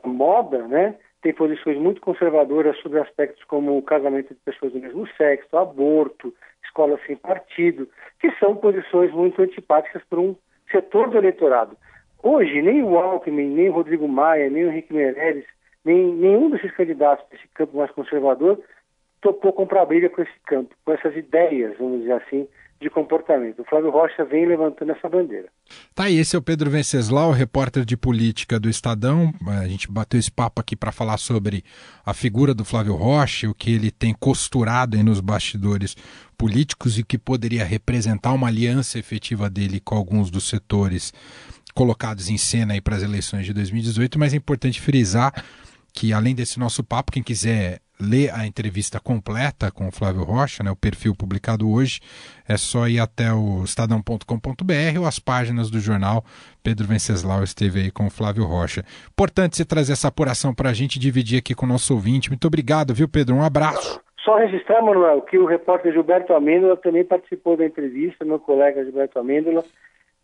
da 0.01 0.09
moda, 0.09 0.69
né? 0.69 0.95
Tem 1.23 1.35
posições 1.35 1.77
muito 1.79 2.01
conservadoras 2.01 2.79
sobre 2.79 3.01
aspectos 3.01 3.43
como 3.45 3.77
o 3.77 3.83
casamento 3.83 4.33
de 4.33 4.41
pessoas 4.41 4.73
do 4.73 4.79
mesmo 4.79 5.07
sexo, 5.17 5.57
aborto, 5.57 6.33
escola 6.65 6.99
sem 7.07 7.17
partido, 7.17 7.89
que 8.21 8.31
são 8.39 8.57
posições 8.57 9.13
muito 9.13 9.43
antipáticas 9.43 10.03
para 10.09 10.21
um 10.21 10.37
setor 10.71 11.11
do 11.11 11.19
eleitorado. 11.19 11.77
Hoje, 12.23 12.63
nem 12.63 12.83
o 12.83 12.97
Alckmin, 12.97 13.49
nem 13.49 13.69
o 13.69 13.73
Rodrigo 13.73 14.07
Maia, 14.07 14.49
nem 14.49 14.65
o 14.65 14.71
Henrique 14.71 14.95
Meirelles, 14.95 15.47
nem 15.85 16.15
nenhum 16.15 16.51
desses 16.51 16.71
candidatos 16.73 17.27
desse 17.31 17.49
campo 17.49 17.77
mais 17.77 17.91
conservador 17.91 18.63
topou 19.21 19.53
comprar 19.53 19.85
briga 19.85 20.09
com 20.09 20.23
esse 20.23 20.41
campo, 20.47 20.75
com 20.85 20.93
essas 20.93 21.15
ideias, 21.17 21.77
vamos 21.79 22.01
dizer 22.01 22.13
assim, 22.13 22.49
de 22.81 22.89
comportamento. 22.89 23.61
O 23.61 23.65
Flávio 23.65 23.91
Rocha 23.91 24.25
vem 24.25 24.47
levantando 24.47 24.93
essa 24.93 25.09
bandeira. 25.09 25.49
Tá 25.95 26.05
aí, 26.05 26.17
esse 26.17 26.35
é 26.35 26.39
o 26.39 26.43
Pedro 26.43 26.71
Venceslau, 26.71 27.31
repórter 27.31 27.85
de 27.85 27.97
política 27.97 28.59
do 28.59 28.71
Estadão. 28.71 29.33
A 29.47 29.69
gente 29.69 29.91
bateu 29.91 30.19
esse 30.19 30.31
papo 30.31 30.61
aqui 30.61 30.75
para 30.75 30.91
falar 30.91 31.19
sobre 31.19 31.63
a 32.05 32.15
figura 32.15 32.55
do 32.55 32.65
Flávio 32.65 32.95
Rocha, 32.95 33.51
o 33.51 33.55
que 33.55 33.75
ele 33.75 33.91
tem 33.91 34.15
costurado 34.15 34.97
aí 34.97 35.03
nos 35.03 35.21
bastidores 35.21 35.95
políticos 36.39 36.99
e 36.99 37.05
que 37.05 37.19
poderia 37.19 37.65
representar 37.65 38.33
uma 38.33 38.49
aliança 38.49 38.99
efetiva 38.99 39.51
dele 39.51 39.79
com 39.79 39.95
alguns 39.95 40.31
dos 40.31 40.49
setores 40.49 41.13
colocados 41.75 42.31
em 42.31 42.39
cena 42.39 42.73
aí 42.73 42.81
para 42.81 42.97
as 42.97 43.03
eleições 43.03 43.45
de 43.45 43.53
2018, 43.53 44.19
mas 44.19 44.33
é 44.33 44.37
importante 44.37 44.81
frisar 44.81 45.33
que 45.93 46.13
além 46.13 46.35
desse 46.35 46.59
nosso 46.59 46.83
papo, 46.83 47.13
quem 47.13 47.23
quiser 47.23 47.81
ler 48.01 48.33
a 48.35 48.47
entrevista 48.47 48.99
completa 48.99 49.71
com 49.71 49.87
o 49.87 49.93
Flávio 49.93 50.23
Rocha, 50.23 50.63
né, 50.63 50.71
o 50.71 50.77
perfil 50.77 51.15
publicado 51.15 51.71
hoje, 51.71 52.01
é 52.49 52.57
só 52.57 52.89
ir 52.89 52.99
até 52.99 53.33
o 53.33 53.63
estadão.com.br 53.65 54.99
ou 54.99 55.07
as 55.07 55.19
páginas 55.19 55.71
do 55.71 55.79
jornal. 55.79 56.25
Pedro 56.63 56.87
Venceslau 56.87 57.43
esteve 57.43 57.81
aí 57.81 57.91
com 57.91 58.07
o 58.07 58.11
Flávio 58.11 58.45
Rocha. 58.45 58.85
Importante 59.11 59.57
você 59.57 59.65
trazer 59.65 59.93
essa 59.93 60.09
apuração 60.09 60.55
para 60.55 60.71
a 60.71 60.75
gente 60.75 60.99
dividir 60.99 61.39
aqui 61.39 61.55
com 61.55 61.67
o 61.67 61.69
nosso 61.69 61.95
ouvinte. 61.95 62.31
Muito 62.31 62.47
obrigado, 62.47 62.95
viu, 62.95 63.09
Pedro? 63.09 63.35
Um 63.37 63.43
abraço. 63.43 64.01
Só 64.25 64.37
registrar, 64.37 64.83
Manuel, 64.83 65.23
que 65.23 65.39
o 65.39 65.47
repórter 65.47 65.93
Gilberto 65.93 66.35
Amêndola 66.35 66.77
também 66.77 67.05
participou 67.05 67.57
da 67.57 67.65
entrevista, 67.65 68.25
meu 68.25 68.39
colega 68.39 68.85
Gilberto 68.85 69.19
Amêndola, 69.19 69.65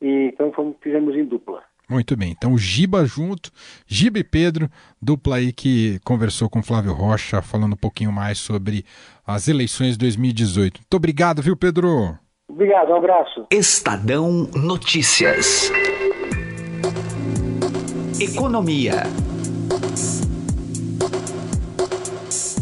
e 0.00 0.30
então 0.32 0.52
fomos, 0.52 0.76
fizemos 0.82 1.16
em 1.16 1.24
dupla. 1.24 1.62
Muito 1.88 2.16
bem, 2.16 2.34
então 2.36 2.58
Giba 2.58 3.06
junto, 3.06 3.52
Giba 3.86 4.18
e 4.18 4.24
Pedro, 4.24 4.68
dupla 5.00 5.36
aí 5.36 5.52
que 5.52 6.00
conversou 6.04 6.50
com 6.50 6.62
Flávio 6.62 6.92
Rocha, 6.92 7.40
falando 7.40 7.74
um 7.74 7.76
pouquinho 7.76 8.10
mais 8.10 8.38
sobre 8.38 8.84
as 9.24 9.46
eleições 9.46 9.92
de 9.92 9.98
2018. 9.98 10.78
Muito 10.78 10.94
obrigado, 10.94 11.40
viu, 11.40 11.56
Pedro? 11.56 12.18
Obrigado, 12.48 12.90
um 12.90 12.96
abraço. 12.96 13.46
Estadão 13.50 14.48
Notícias. 14.54 15.70
Economia. 18.20 19.02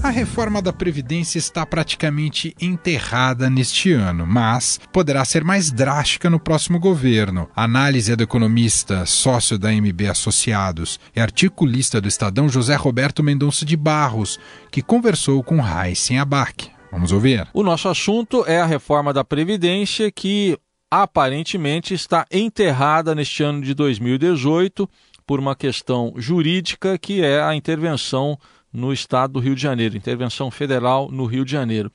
A 0.04 0.10
reforma 0.10 0.60
da 0.60 0.70
Previdência 0.70 1.38
está 1.38 1.64
praticamente 1.64 2.54
enterrada 2.60 3.48
neste 3.48 3.90
ano, 3.90 4.26
mas 4.26 4.78
poderá 4.92 5.24
ser 5.24 5.42
mais 5.42 5.70
drástica 5.70 6.28
no 6.28 6.38
próximo 6.38 6.78
governo. 6.78 7.48
A 7.56 7.64
análise 7.64 8.12
é 8.12 8.16
do 8.16 8.22
economista, 8.22 9.06
sócio 9.06 9.58
da 9.58 9.72
MB 9.72 10.08
Associados 10.08 11.00
e 11.16 11.20
articulista 11.20 12.02
do 12.02 12.08
Estadão 12.08 12.50
José 12.50 12.74
Roberto 12.74 13.22
Mendonça 13.22 13.64
de 13.64 13.78
Barros, 13.78 14.38
que 14.70 14.82
conversou 14.82 15.42
com 15.42 15.58
Raíssen 15.58 16.18
Abac. 16.18 16.70
Vamos 16.92 17.10
ouvir. 17.10 17.48
O 17.54 17.62
nosso 17.62 17.88
assunto 17.88 18.44
é 18.46 18.60
a 18.60 18.66
reforma 18.66 19.10
da 19.10 19.24
Previdência 19.24 20.12
que 20.12 20.58
aparentemente 20.90 21.94
está 21.94 22.26
enterrada 22.30 23.14
neste 23.14 23.42
ano 23.42 23.62
de 23.62 23.72
2018 23.72 24.86
por 25.26 25.40
uma 25.40 25.56
questão 25.56 26.12
jurídica 26.18 26.98
que 26.98 27.24
é 27.24 27.42
a 27.42 27.54
intervenção 27.54 28.38
no 28.74 28.92
estado 28.92 29.34
do 29.34 29.38
Rio 29.38 29.54
de 29.54 29.62
Janeiro, 29.62 29.96
intervenção 29.96 30.50
federal 30.50 31.08
no 31.10 31.24
Rio 31.24 31.44
de 31.44 31.52
Janeiro. 31.52 31.90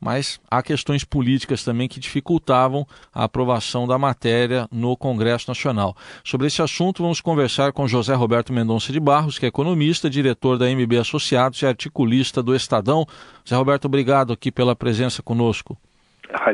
Mas 0.00 0.40
há 0.48 0.62
questões 0.62 1.02
políticas 1.02 1.64
também 1.64 1.88
que 1.88 1.98
dificultavam 1.98 2.86
a 3.12 3.24
aprovação 3.24 3.86
da 3.86 3.98
matéria 3.98 4.68
no 4.70 4.96
Congresso 4.96 5.50
Nacional. 5.50 5.96
Sobre 6.22 6.46
esse 6.46 6.62
assunto, 6.62 7.02
vamos 7.02 7.20
conversar 7.20 7.72
com 7.72 7.88
José 7.88 8.14
Roberto 8.14 8.52
Mendonça 8.52 8.92
de 8.92 9.00
Barros, 9.00 9.38
que 9.38 9.46
é 9.46 9.48
economista, 9.48 10.08
diretor 10.08 10.56
da 10.56 10.66
MB 10.66 10.98
Associados 10.98 11.60
e 11.62 11.66
articulista 11.66 12.42
do 12.42 12.54
Estadão. 12.54 13.04
José 13.44 13.56
Roberto, 13.56 13.86
obrigado 13.86 14.32
aqui 14.32 14.52
pela 14.52 14.76
presença 14.76 15.20
conosco. 15.20 15.76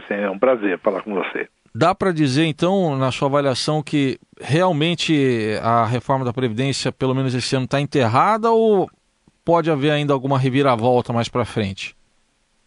É 0.09 0.31
um 0.31 0.39
prazer 0.39 0.79
falar 0.79 1.03
com 1.03 1.13
você. 1.13 1.49
Dá 1.75 1.93
para 1.93 2.13
dizer, 2.13 2.45
então, 2.45 2.97
na 2.97 3.11
sua 3.11 3.27
avaliação, 3.27 3.83
que 3.83 4.19
realmente 4.41 5.59
a 5.61 5.85
reforma 5.85 6.25
da 6.25 6.33
Previdência, 6.33 6.93
pelo 6.93 7.15
menos 7.15 7.35
esse 7.35 7.57
ano, 7.57 7.65
está 7.65 7.81
enterrada 7.81 8.51
ou 8.51 8.89
pode 9.45 9.71
haver 9.71 9.91
ainda 9.91 10.13
alguma 10.13 10.39
reviravolta 10.39 11.13
mais 11.13 11.29
para 11.29 11.45
frente? 11.45 11.95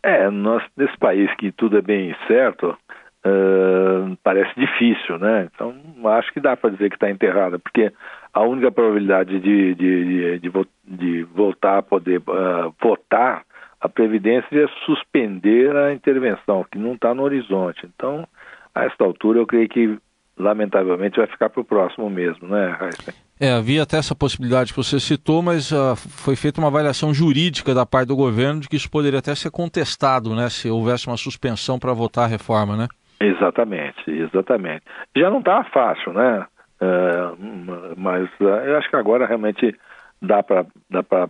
É, 0.04 0.30
nós, 0.30 0.64
nesse 0.76 0.98
país 0.98 1.34
que 1.36 1.52
tudo 1.52 1.78
é 1.78 1.82
bem 1.82 2.16
certo, 2.28 2.78
uh, 3.26 4.18
parece 4.24 4.54
difícil, 4.58 5.18
né? 5.18 5.50
Então, 5.54 5.74
acho 6.18 6.32
que 6.32 6.40
dá 6.40 6.56
para 6.56 6.70
dizer 6.70 6.90
que 6.90 6.96
está 6.96 7.10
enterrada, 7.10 7.60
porque 7.60 7.92
a 8.34 8.42
única 8.44 8.72
probabilidade 8.72 9.40
de, 9.40 9.76
de, 9.76 10.40
de, 10.40 10.52
de 10.86 11.24
voltar 11.24 11.80
a 11.80 11.82
poder 11.82 12.20
uh, 12.20 12.74
votar 12.82 13.44
a 13.80 13.88
Previdência 13.88 14.48
é 14.52 14.68
suspender 14.86 15.76
a 15.76 15.94
intervenção, 15.94 16.66
que 16.72 16.80
não 16.80 16.94
está 16.94 17.14
no 17.14 17.24
horizonte. 17.24 17.86
Então, 17.86 18.28
a 18.74 18.86
esta 18.86 19.04
altura, 19.04 19.40
eu 19.40 19.46
creio 19.46 19.70
que, 19.70 19.98
lamentavelmente, 20.38 21.18
vai 21.18 21.28
ficar 21.28 21.50
para 21.50 21.62
o 21.62 21.66
próximo 21.66 22.10
mesmo, 22.10 22.48
né, 22.48 22.76
Raíssa? 22.80 23.14
É, 23.40 23.52
havia 23.52 23.84
até 23.84 23.98
essa 23.98 24.16
possibilidade 24.16 24.72
que 24.72 24.78
você 24.78 25.00
citou, 25.00 25.42
mas 25.42 25.72
uh, 25.72 25.96
foi 25.96 26.36
feita 26.36 26.60
uma 26.60 26.68
avaliação 26.68 27.14
jurídica 27.14 27.74
da 27.74 27.86
parte 27.86 28.08
do 28.08 28.16
governo 28.16 28.62
de 28.62 28.70
que 28.70 28.76
isso 28.76 28.90
poderia 28.90 29.20
até 29.20 29.34
ser 29.36 29.52
contestado, 29.52 30.36
né, 30.36 30.50
se 30.50 30.70
houvesse 30.70 31.08
uma 31.08 31.18
suspensão 31.18 31.78
para 31.78 31.94
votar 31.94 32.26
a 32.26 32.28
reforma, 32.28 32.76
né? 32.76 32.88
Exatamente, 33.20 34.12
exatamente. 34.12 34.84
Já 35.16 35.30
não 35.30 35.40
está 35.40 35.64
fácil, 35.66 36.14
né? 36.14 36.46
Uh, 36.80 37.96
mas 37.98 38.30
uh, 38.40 38.44
eu 38.44 38.78
acho 38.78 38.90
que 38.90 38.96
agora 38.96 39.26
realmente 39.26 39.76
dá 40.22 40.44
para 40.44 40.66
dá 40.90 41.02
para 41.02 41.30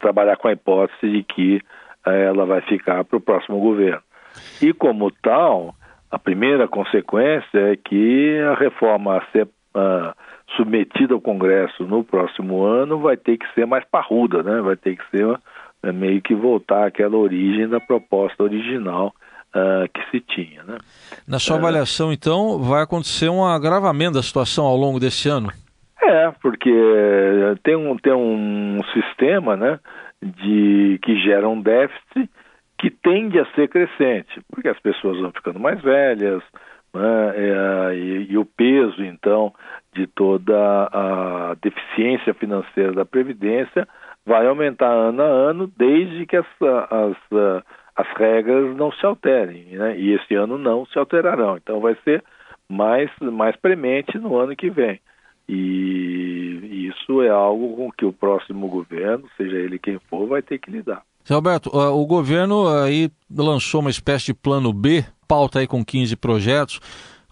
trabalhar 0.00 0.36
com 0.36 0.48
a 0.48 0.52
hipótese 0.52 1.10
de 1.10 1.22
que 1.22 1.60
ela 2.04 2.46
vai 2.46 2.60
ficar 2.62 3.04
para 3.04 3.16
o 3.16 3.20
próximo 3.20 3.60
governo. 3.60 4.02
E 4.62 4.72
como 4.72 5.10
tal, 5.10 5.74
a 6.10 6.18
primeira 6.18 6.68
consequência 6.68 7.58
é 7.58 7.76
que 7.76 8.38
a 8.40 8.54
reforma 8.54 9.18
a 9.18 9.26
ser 9.32 9.48
submetida 10.56 11.12
ao 11.12 11.20
Congresso 11.20 11.84
no 11.84 12.02
próximo 12.02 12.64
ano 12.64 12.98
vai 12.98 13.16
ter 13.16 13.36
que 13.36 13.46
ser 13.54 13.66
mais 13.66 13.84
parruda, 13.84 14.42
né? 14.42 14.60
vai 14.62 14.76
ter 14.76 14.96
que 14.96 15.04
ser 15.10 15.38
é 15.82 15.92
meio 15.92 16.20
que 16.20 16.34
voltar 16.34 16.86
àquela 16.86 17.16
origem 17.16 17.68
da 17.68 17.78
proposta 17.78 18.42
original 18.42 19.14
uh, 19.54 19.88
que 19.92 20.10
se 20.10 20.20
tinha. 20.20 20.62
Né? 20.64 20.78
Na 21.28 21.38
sua 21.38 21.56
avaliação, 21.58 22.12
então, 22.12 22.58
vai 22.58 22.82
acontecer 22.82 23.28
um 23.28 23.44
agravamento 23.44 24.14
da 24.14 24.22
situação 24.22 24.64
ao 24.64 24.76
longo 24.76 24.98
desse 24.98 25.28
ano? 25.28 25.52
É, 26.02 26.32
porque 26.42 26.72
tem 27.62 27.76
um, 27.76 27.96
tem 27.96 28.12
um 28.12 28.80
sistema 28.94 29.56
né, 29.56 29.78
de, 30.22 30.98
que 31.02 31.20
gera 31.20 31.48
um 31.48 31.60
déficit 31.60 32.30
que 32.78 32.90
tende 32.90 33.38
a 33.38 33.46
ser 33.54 33.68
crescente, 33.68 34.40
porque 34.50 34.68
as 34.68 34.78
pessoas 34.80 35.18
vão 35.18 35.32
ficando 35.32 35.58
mais 35.58 35.80
velhas, 35.80 36.42
né, 36.94 37.32
é, 37.36 37.94
e, 37.94 38.32
e, 38.32 38.38
o 38.38 38.44
peso, 38.44 39.02
então, 39.04 39.52
de 39.94 40.06
toda 40.06 40.54
a 40.92 41.54
deficiência 41.60 42.32
financeira 42.34 42.92
da 42.92 43.04
Previdência 43.04 43.86
vai 44.24 44.46
aumentar 44.46 44.90
ano 44.90 45.22
a 45.22 45.26
ano, 45.26 45.72
desde 45.76 46.26
que 46.26 46.36
as, 46.36 46.46
as, 46.90 47.16
as 47.94 48.08
regras 48.16 48.76
não 48.76 48.90
se 48.92 49.04
alterem, 49.06 49.76
né? 49.76 49.98
e 49.98 50.12
esse 50.12 50.34
ano 50.34 50.58
não 50.58 50.84
se 50.86 50.98
alterarão. 50.98 51.56
Então, 51.56 51.80
vai 51.80 51.96
ser 52.02 52.24
mais, 52.68 53.10
mais 53.20 53.56
premente 53.56 54.18
no 54.18 54.36
ano 54.36 54.56
que 54.56 54.68
vem. 54.68 55.00
E 55.48 56.88
isso 56.88 57.22
é 57.22 57.28
algo 57.28 57.76
com 57.76 57.92
que 57.92 58.04
o 58.04 58.12
próximo 58.12 58.68
governo, 58.68 59.28
seja 59.36 59.56
ele 59.56 59.78
quem 59.78 59.98
for, 60.10 60.26
vai 60.26 60.42
ter 60.42 60.58
que 60.58 60.70
lidar. 60.70 61.02
Roberto, 61.34 61.70
o 61.74 62.06
governo 62.06 62.68
aí 62.68 63.10
lançou 63.30 63.80
uma 63.80 63.90
espécie 63.90 64.26
de 64.26 64.34
plano 64.34 64.72
B, 64.72 65.04
pauta 65.26 65.58
aí 65.58 65.66
com 65.66 65.84
15 65.84 66.16
projetos, 66.16 66.80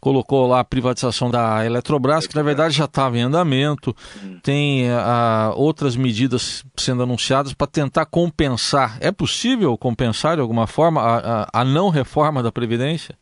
colocou 0.00 0.46
lá 0.46 0.60
a 0.60 0.64
privatização 0.64 1.30
da 1.30 1.64
Eletrobras, 1.64 2.26
que 2.26 2.36
na 2.36 2.42
verdade 2.42 2.74
já 2.74 2.84
estava 2.84 3.16
em 3.16 3.22
andamento, 3.22 3.94
hum. 4.22 4.38
tem 4.42 4.90
uh, 4.90 5.56
outras 5.56 5.96
medidas 5.96 6.62
sendo 6.76 7.02
anunciadas 7.02 7.54
para 7.54 7.66
tentar 7.66 8.04
compensar. 8.04 8.98
É 9.00 9.10
possível 9.10 9.78
compensar 9.78 10.34
de 10.34 10.42
alguma 10.42 10.66
forma 10.66 11.00
a, 11.00 11.44
a, 11.44 11.60
a 11.62 11.64
não 11.64 11.88
reforma 11.88 12.42
da 12.42 12.52
Previdência? 12.52 13.16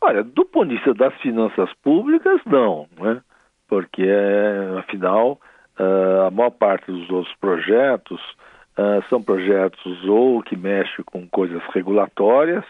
Olha, 0.00 0.22
do 0.22 0.44
ponto 0.44 0.68
de 0.68 0.76
vista 0.76 0.94
das 0.94 1.14
finanças 1.20 1.68
públicas, 1.82 2.40
não, 2.46 2.86
né? 3.00 3.20
porque 3.68 4.06
afinal 4.78 5.32
uh, 5.78 6.26
a 6.26 6.30
maior 6.30 6.50
parte 6.50 6.92
dos 6.92 7.10
outros 7.10 7.34
projetos 7.40 8.20
uh, 8.78 9.02
são 9.08 9.22
projetos 9.22 10.04
ou 10.04 10.42
que 10.42 10.56
mexem 10.56 11.04
com 11.04 11.26
coisas 11.28 11.62
regulatórias, 11.72 12.64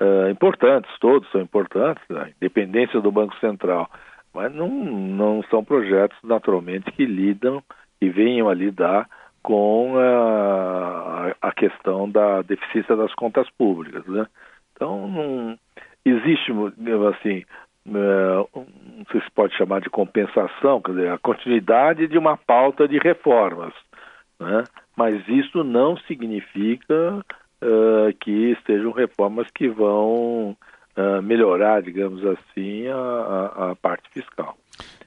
uh, 0.00 0.30
importantes, 0.30 0.90
todos 1.00 1.30
são 1.30 1.40
importantes, 1.40 2.02
a 2.10 2.28
independência 2.28 3.00
do 3.00 3.12
Banco 3.12 3.36
Central, 3.38 3.90
mas 4.32 4.52
não, 4.54 4.68
não 4.68 5.42
são 5.50 5.64
projetos 5.64 6.18
naturalmente 6.22 6.90
que 6.92 7.04
lidam 7.04 7.62
e 8.00 8.08
venham 8.08 8.48
a 8.48 8.54
lidar 8.54 9.08
com 9.42 9.98
a, 9.98 11.34
a 11.40 11.52
questão 11.52 12.08
da 12.08 12.40
deficiência 12.42 12.96
das 12.96 13.14
contas 13.14 13.48
públicas. 13.50 14.04
Né? 14.06 14.26
Então, 14.72 15.06
não, 15.06 15.58
existe, 16.04 16.50
assim, 17.10 17.44
não 17.84 18.48
sei 19.12 19.20
se 19.20 19.30
pode 19.32 19.54
chamar 19.54 19.82
de 19.82 19.90
compensação, 19.90 20.80
quer 20.80 20.92
dizer, 20.92 21.10
a 21.10 21.18
continuidade 21.18 22.08
de 22.08 22.16
uma 22.16 22.36
pauta 22.36 22.88
de 22.88 22.98
reformas. 22.98 23.74
Né? 24.40 24.64
Mas 24.96 25.26
isso 25.28 25.64
não 25.64 25.96
significa 26.06 27.24
uh, 27.62 28.16
que 28.20 28.56
sejam 28.66 28.92
reformas 28.92 29.48
que 29.54 29.68
vão 29.68 30.56
uh, 30.96 31.22
melhorar, 31.22 31.82
digamos 31.82 32.24
assim, 32.24 32.86
a, 32.88 33.70
a, 33.70 33.76
parte 33.76 34.08
fiscal. 34.10 34.56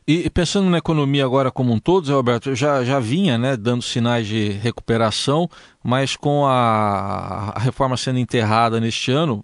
E 0.07 0.29
pensando 0.29 0.69
na 0.69 0.77
economia 0.77 1.25
agora 1.25 1.51
como 1.51 1.73
um 1.73 1.79
todo, 1.79 2.05
Zé 2.05 2.13
Roberto, 2.13 2.55
já, 2.55 2.83
já 2.83 2.99
vinha 2.99 3.37
né, 3.37 3.57
dando 3.57 3.81
sinais 3.81 4.25
de 4.25 4.49
recuperação, 4.49 5.49
mas 5.83 6.15
com 6.15 6.45
a, 6.45 7.53
a 7.55 7.59
reforma 7.59 7.97
sendo 7.97 8.19
enterrada 8.19 8.79
neste 8.79 9.11
ano, 9.11 9.43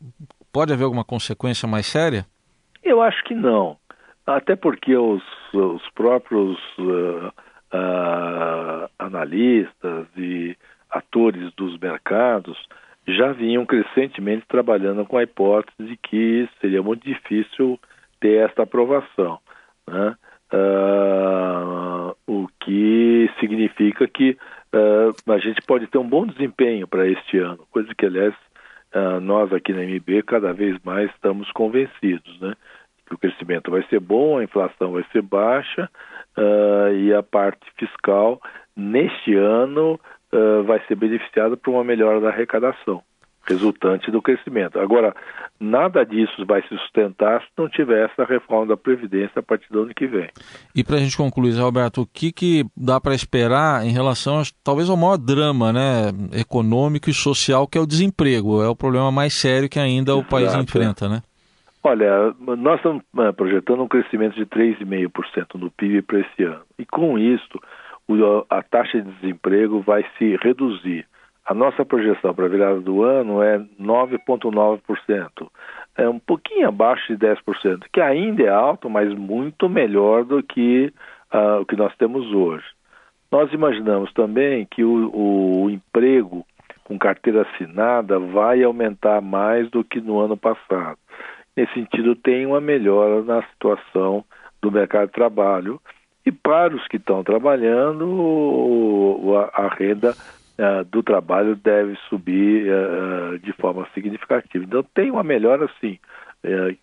pode 0.53 0.71
haver 0.71 0.85
alguma 0.85 1.03
consequência 1.03 1.67
mais 1.67 1.85
séria? 1.85 2.25
Eu 2.81 3.01
acho 3.01 3.23
que 3.25 3.33
não. 3.33 3.77
Até 4.25 4.55
porque 4.55 4.95
os, 4.95 5.21
os 5.53 5.81
próprios 5.93 6.57
uh, 6.79 7.31
uh, 7.73 8.89
analistas 8.99 10.07
e 10.15 10.55
atores 10.89 11.51
dos 11.55 11.77
mercados 11.79 12.57
já 13.07 13.33
vinham 13.33 13.65
crescentemente 13.65 14.45
trabalhando 14.47 15.05
com 15.05 15.17
a 15.17 15.23
hipótese 15.23 15.83
de 15.83 15.97
que 15.97 16.47
seria 16.61 16.81
muito 16.81 17.03
difícil 17.03 17.79
ter 18.19 18.45
esta 18.45 18.63
aprovação. 18.63 19.39
Né? 19.87 20.15
Uh, 20.53 22.15
o 22.27 22.47
que 22.59 23.29
significa 23.39 24.07
que 24.07 24.37
uh, 24.73 25.31
a 25.31 25.37
gente 25.39 25.61
pode 25.63 25.87
ter 25.87 25.97
um 25.97 26.07
bom 26.07 26.25
desempenho 26.25 26.87
para 26.87 27.07
este 27.07 27.39
ano, 27.39 27.67
coisa 27.71 27.93
que, 27.93 28.05
aliás, 28.05 28.33
uh, 28.95 29.19
nós 29.19 29.51
aqui 29.51 29.73
na 29.73 29.81
MB 29.81 30.23
cada 30.25 30.53
vez 30.53 30.77
mais 30.83 31.09
estamos 31.11 31.51
convencidos. 31.51 32.39
Né? 32.39 32.53
Que 33.13 33.27
o 33.27 33.29
crescimento 33.29 33.71
vai 33.71 33.83
ser 33.89 33.99
bom, 33.99 34.37
a 34.37 34.43
inflação 34.43 34.93
vai 34.93 35.05
ser 35.11 35.21
baixa 35.21 35.89
uh, 36.37 36.93
e 36.95 37.13
a 37.13 37.21
parte 37.21 37.65
fiscal 37.77 38.41
neste 38.75 39.35
ano 39.35 39.99
uh, 40.31 40.63
vai 40.63 40.81
ser 40.87 40.95
beneficiada 40.95 41.55
por 41.55 41.71
uma 41.71 41.83
melhora 41.83 42.19
da 42.19 42.29
arrecadação 42.29 43.01
resultante 43.45 44.09
do 44.09 44.21
crescimento. 44.21 44.79
Agora, 44.79 45.13
nada 45.59 46.05
disso 46.05 46.45
vai 46.45 46.61
se 46.61 46.69
sustentar 46.69 47.41
se 47.41 47.47
não 47.57 47.67
tiver 47.67 48.09
essa 48.09 48.23
reforma 48.23 48.67
da 48.67 48.77
Previdência 48.77 49.39
a 49.39 49.43
partir 49.43 49.67
do 49.69 49.81
ano 49.81 49.93
que 49.93 50.07
vem. 50.07 50.29
E 50.73 50.81
para 50.81 50.95
a 50.95 50.99
gente 50.99 51.17
concluir, 51.17 51.53
Roberto, 51.59 52.01
o 52.01 52.07
que, 52.07 52.31
que 52.31 52.65
dá 52.75 53.01
para 53.01 53.13
esperar 53.13 53.85
em 53.85 53.91
relação, 53.91 54.39
a, 54.39 54.43
talvez, 54.63 54.89
ao 54.89 54.95
maior 54.95 55.17
drama 55.17 55.73
né, 55.73 56.11
econômico 56.31 57.09
e 57.09 57.13
social, 57.13 57.67
que 57.67 57.77
é 57.77 57.81
o 57.81 57.85
desemprego? 57.85 58.63
É 58.63 58.69
o 58.69 58.75
problema 58.75 59.11
mais 59.11 59.33
sério 59.33 59.67
que 59.67 59.79
ainda 59.79 60.13
Exato. 60.13 60.25
o 60.25 60.29
país 60.29 60.55
enfrenta, 60.55 61.09
né? 61.09 61.21
Olha, 61.85 62.33
nós 62.39 62.77
estamos 62.77 63.03
eh, 63.19 63.31
projetando 63.33 63.83
um 63.83 63.89
crescimento 63.89 64.35
de 64.35 64.45
3,5% 64.45 65.55
no 65.55 65.69
PIB 65.69 66.01
para 66.03 66.19
esse 66.21 66.43
ano. 66.43 66.61
E 66.79 66.85
com 66.85 67.19
isso, 67.19 67.59
a 68.49 68.63
taxa 68.63 69.01
de 69.01 69.11
desemprego 69.11 69.81
vai 69.81 70.05
se 70.17 70.37
reduzir. 70.37 71.05
A 71.45 71.53
nossa 71.53 71.83
projeção 71.83 72.33
para 72.33 72.45
a 72.45 72.49
virada 72.49 72.79
do 72.79 73.03
ano 73.03 73.43
é 73.43 73.59
9,9%. 73.77 75.49
É 75.97 76.07
um 76.07 76.19
pouquinho 76.19 76.69
abaixo 76.69 77.05
de 77.13 77.27
10%, 77.27 77.83
que 77.91 77.99
ainda 77.99 78.43
é 78.43 78.49
alto, 78.49 78.89
mas 78.89 79.13
muito 79.13 79.67
melhor 79.67 80.23
do 80.23 80.41
que 80.41 80.91
uh, 81.33 81.59
o 81.59 81.65
que 81.65 81.75
nós 81.75 81.93
temos 81.97 82.31
hoje. 82.31 82.65
Nós 83.29 83.51
imaginamos 83.51 84.13
também 84.13 84.65
que 84.71 84.85
o, 84.85 85.11
o 85.65 85.69
emprego 85.69 86.45
com 86.85 86.97
carteira 86.97 87.41
assinada 87.41 88.19
vai 88.19 88.63
aumentar 88.63 89.21
mais 89.21 89.69
do 89.69 89.83
que 89.83 89.99
no 89.99 90.19
ano 90.19 90.37
passado 90.37 90.97
nesse 91.55 91.73
sentido, 91.73 92.15
tem 92.15 92.45
uma 92.45 92.61
melhora 92.61 93.21
na 93.23 93.43
situação 93.49 94.23
do 94.61 94.71
mercado 94.71 95.07
de 95.07 95.13
trabalho. 95.13 95.81
E 96.25 96.31
para 96.31 96.75
os 96.75 96.87
que 96.87 96.97
estão 96.97 97.23
trabalhando, 97.23 98.05
a, 99.53 99.67
renda 99.67 100.11
uh, 100.11 100.83
do 100.85 101.03
trabalho 101.03 101.55
deve 101.55 101.97
subir 102.09 102.71
uh, 102.71 103.37
de 103.39 103.51
forma 103.53 103.85
significativa. 103.93 104.63
Então, 104.63 104.83
tem 104.93 105.11
uma 105.11 105.23
melhora, 105.23 105.69
sim, 105.81 105.99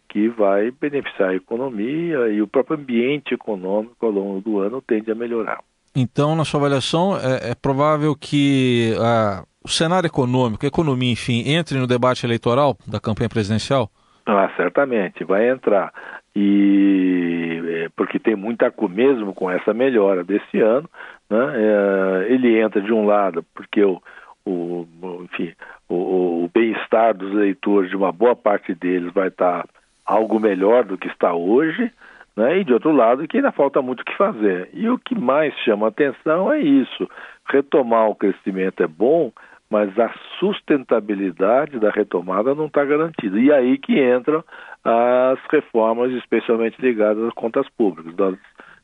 que 0.08 0.28
vai 0.28 0.70
beneficiar 0.70 1.30
a 1.30 1.34
economia 1.34 2.28
e 2.28 2.40
o 2.40 2.48
próprio 2.48 2.78
ambiente 2.78 3.34
econômico 3.34 4.06
ao 4.06 4.10
longo 4.10 4.40
do 4.40 4.58
ano 4.58 4.80
tende 4.80 5.10
a 5.10 5.14
melhorar. 5.14 5.60
Então, 5.94 6.34
na 6.34 6.46
sua 6.46 6.60
avaliação, 6.60 7.14
é, 7.18 7.50
é 7.50 7.54
provável 7.54 8.16
que 8.16 8.94
o 9.62 9.68
cenário 9.68 10.06
econômico, 10.06 10.64
a 10.64 10.68
economia, 10.68 11.12
enfim, 11.12 11.42
entre 11.46 11.78
no 11.78 11.86
debate 11.86 12.24
eleitoral 12.24 12.74
da 12.86 12.98
campanha 12.98 13.28
presidencial? 13.28 13.90
Ah, 14.32 14.48
certamente, 14.56 15.24
vai 15.24 15.48
entrar. 15.50 15.92
E 16.36 17.60
é, 17.66 17.88
porque 17.96 18.16
tem 18.16 18.36
muita 18.36 18.72
mesmo 18.88 19.34
com 19.34 19.50
essa 19.50 19.74
melhora 19.74 20.22
desse 20.22 20.60
ano, 20.60 20.88
né? 21.28 21.52
É, 21.56 22.32
ele 22.32 22.60
entra 22.60 22.80
de 22.80 22.92
um 22.92 23.04
lado 23.04 23.44
porque 23.52 23.82
o, 23.82 24.00
o 24.46 24.86
enfim, 25.24 25.52
o, 25.88 26.44
o 26.44 26.50
bem-estar 26.54 27.12
dos 27.12 27.32
leitores 27.34 27.90
de 27.90 27.96
uma 27.96 28.12
boa 28.12 28.36
parte 28.36 28.72
deles 28.72 29.12
vai 29.12 29.28
estar 29.28 29.66
algo 30.06 30.38
melhor 30.38 30.84
do 30.84 30.96
que 30.96 31.08
está 31.08 31.34
hoje, 31.34 31.90
né? 32.36 32.58
E 32.58 32.64
de 32.64 32.72
outro 32.72 32.92
lado 32.92 33.26
que 33.26 33.38
ainda 33.38 33.50
falta 33.50 33.82
muito 33.82 34.02
o 34.02 34.04
que 34.04 34.16
fazer. 34.16 34.70
E 34.72 34.88
o 34.88 34.96
que 34.96 35.18
mais 35.18 35.52
chama 35.64 35.88
atenção 35.88 36.52
é 36.52 36.60
isso: 36.60 37.10
retomar 37.46 38.08
o 38.08 38.14
crescimento 38.14 38.80
é 38.80 38.86
bom, 38.86 39.32
mas 39.70 39.96
a 39.98 40.12
sustentabilidade 40.38 41.78
da 41.78 41.90
retomada 41.90 42.54
não 42.54 42.66
está 42.66 42.84
garantida. 42.84 43.38
E 43.38 43.52
aí 43.52 43.78
que 43.78 43.98
entram 43.98 44.44
as 44.84 45.38
reformas, 45.50 46.12
especialmente 46.12 46.80
ligadas 46.82 47.22
às 47.22 47.34
contas 47.34 47.66
públicas. 47.78 48.12
Nós 48.16 48.36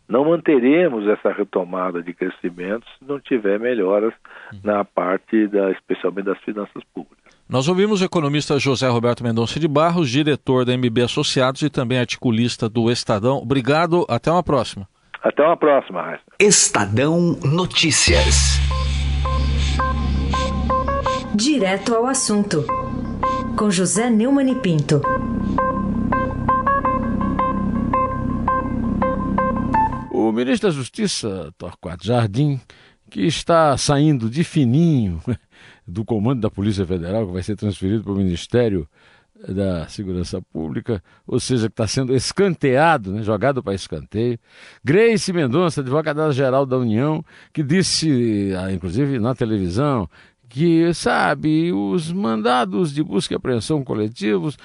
não 0.09 0.25
manteremos 0.25 1.07
essa 1.09 1.33
retomada 1.33 2.03
de 2.03 2.15
crescimento 2.15 2.87
se 2.99 3.05
não 3.05 3.19
tiver 3.19 3.59
melhoras 3.59 4.15
na 4.63 4.85
parte, 4.85 5.49
da, 5.49 5.73
especialmente 5.73 6.27
das 6.27 6.39
finanças 6.39 6.83
públicas. 6.95 7.17
Nós 7.49 7.69
ouvimos 7.69 8.01
o 8.01 8.05
economista 8.05 8.59
José 8.59 8.89
Roberto 8.89 9.23
Mendonça 9.23 9.59
de 9.59 9.69
Barros, 9.69 10.11
diretor 10.11 10.65
da 10.65 10.77
MB 10.77 11.03
Associados 11.03 11.63
e 11.63 11.71
também 11.71 11.99
articulista 11.99 12.69
do 12.69 12.91
Estadão. 12.91 13.39
Obrigado, 13.39 14.05
até 14.09 14.31
uma 14.31 14.43
próxima. 14.43 14.89
Até 15.23 15.43
uma 15.43 15.57
próxima. 15.57 16.19
Estadão 16.39 17.37
Notícias. 17.45 18.61
Direto 21.37 21.95
ao 21.95 22.07
assunto, 22.07 22.65
com 23.59 23.71
José 23.71 24.09
Neumann 24.09 24.53
e 24.53 24.55
Pinto. 24.55 25.03
O 30.11 30.33
ministro 30.33 30.71
da 30.71 30.75
Justiça, 30.75 31.53
Torquato 31.59 32.07
Jardim, 32.07 32.59
que 33.11 33.21
está 33.21 33.77
saindo 33.77 34.31
de 34.31 34.43
fininho 34.43 35.21
do 35.87 36.07
comando 36.07 36.41
da 36.41 36.51
Polícia 36.51 36.87
Federal, 36.87 37.27
que 37.27 37.35
vai 37.35 37.43
ser 37.43 37.55
transferido 37.55 38.03
para 38.03 38.13
o 38.13 38.17
Ministério 38.17 38.89
da 39.47 39.87
Segurança 39.89 40.41
Pública, 40.41 41.03
ou 41.27 41.39
seja, 41.39 41.69
que 41.69 41.73
está 41.73 41.87
sendo 41.87 42.15
escanteado, 42.15 43.13
né, 43.13 43.23
jogado 43.23 43.63
para 43.63 43.75
escanteio. 43.75 44.39
Grace 44.83 45.31
Mendonça, 45.35 45.83
advogada-geral 45.83 46.65
da 46.65 46.79
União, 46.79 47.23
que 47.53 47.63
disse, 47.63 48.55
ah, 48.59 48.73
inclusive 48.73 49.19
na 49.19 49.35
televisão, 49.35 50.09
que, 50.49 50.93
sabe, 50.95 51.73
os 51.73 52.13
mandados 52.13 52.93
de 52.93 53.03
busca 53.03 53.35
e 53.35 53.37
apreensão 53.37 53.83
coletivos 53.85 54.57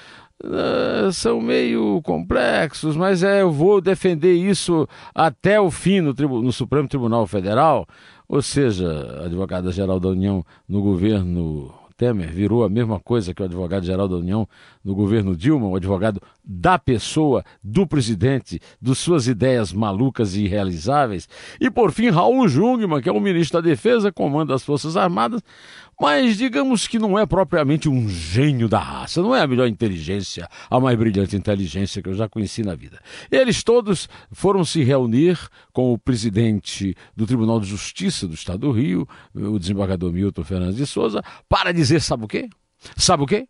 uh, 0.42 1.12
são 1.12 1.40
meio 1.40 2.00
complexos, 2.02 2.96
mas 2.96 3.22
é, 3.22 3.42
eu 3.42 3.50
vou 3.50 3.80
defender 3.80 4.34
isso 4.34 4.88
até 5.14 5.60
o 5.60 5.70
fim 5.70 6.00
no, 6.00 6.12
no 6.12 6.52
Supremo 6.52 6.88
Tribunal 6.88 7.26
Federal, 7.26 7.86
ou 8.28 8.42
seja, 8.42 9.22
advogada-geral 9.24 10.00
da 10.00 10.08
União 10.08 10.44
no 10.68 10.82
governo 10.82 11.72
Temer 11.96 12.32
virou 12.32 12.64
a 12.64 12.68
mesma 12.68 12.98
coisa 12.98 13.32
que 13.32 13.42
o 13.42 13.44
advogado-geral 13.44 14.08
da 14.08 14.16
União 14.16 14.48
no 14.84 14.94
governo 14.94 15.36
Dilma, 15.36 15.66
o 15.68 15.76
advogado 15.76 16.20
da 16.44 16.78
pessoa, 16.78 17.44
do 17.62 17.86
presidente, 17.86 18.60
de 18.80 18.94
suas 18.94 19.26
ideias 19.26 19.72
malucas 19.72 20.34
e 20.34 20.44
irrealizáveis. 20.44 21.28
E 21.60 21.70
por 21.70 21.92
fim, 21.92 22.10
Raul 22.10 22.48
Jungmann, 22.48 23.00
que 23.00 23.08
é 23.08 23.12
o 23.12 23.20
ministro 23.20 23.60
da 23.60 23.68
Defesa, 23.68 24.10
comanda 24.10 24.54
as 24.54 24.64
Forças 24.64 24.96
Armadas, 24.96 25.40
mas 26.00 26.36
digamos 26.36 26.88
que 26.88 26.98
não 26.98 27.16
é 27.16 27.24
propriamente 27.24 27.88
um 27.88 28.08
gênio 28.08 28.68
da 28.68 28.80
raça, 28.80 29.22
não 29.22 29.34
é 29.34 29.40
a 29.40 29.46
melhor 29.46 29.68
inteligência, 29.68 30.48
a 30.68 30.80
mais 30.80 30.98
brilhante 30.98 31.36
inteligência 31.36 32.02
que 32.02 32.08
eu 32.08 32.14
já 32.14 32.28
conheci 32.28 32.62
na 32.64 32.74
vida. 32.74 32.98
Eles 33.30 33.62
todos 33.62 34.08
foram 34.32 34.64
se 34.64 34.82
reunir 34.82 35.38
com 35.72 35.92
o 35.92 35.98
presidente 35.98 36.96
do 37.16 37.26
Tribunal 37.26 37.60
de 37.60 37.66
Justiça 37.66 38.26
do 38.26 38.34
Estado 38.34 38.58
do 38.58 38.72
Rio, 38.72 39.06
o 39.32 39.58
desembargador 39.58 40.12
Milton 40.12 40.42
Fernandes 40.42 40.76
de 40.76 40.86
Souza, 40.86 41.22
para 41.48 41.72
dizer, 41.72 42.00
sabe 42.00 42.24
o 42.24 42.28
quê? 42.28 42.48
Sabe 42.96 43.22
o 43.22 43.26
quê? 43.26 43.46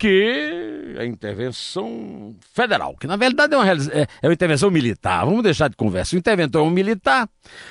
Que 0.00 0.96
a 0.98 1.04
intervenção 1.04 2.34
federal, 2.54 2.96
que 2.96 3.06
na 3.06 3.16
verdade 3.16 3.54
é 3.54 3.58
uma, 3.58 3.70
é, 3.70 4.06
é 4.22 4.26
uma 4.26 4.32
intervenção 4.32 4.70
militar, 4.70 5.26
vamos 5.26 5.42
deixar 5.42 5.68
de 5.68 5.76
conversa. 5.76 6.16
O 6.16 6.18
interventor 6.18 6.62
é 6.62 6.64
um 6.64 6.70
militar 6.70 7.28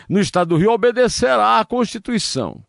no 0.08 0.20
estado 0.20 0.50
do 0.50 0.58
Rio 0.58 0.72
obedecerá 0.72 1.60
à 1.60 1.65
Constituição. 1.65 2.63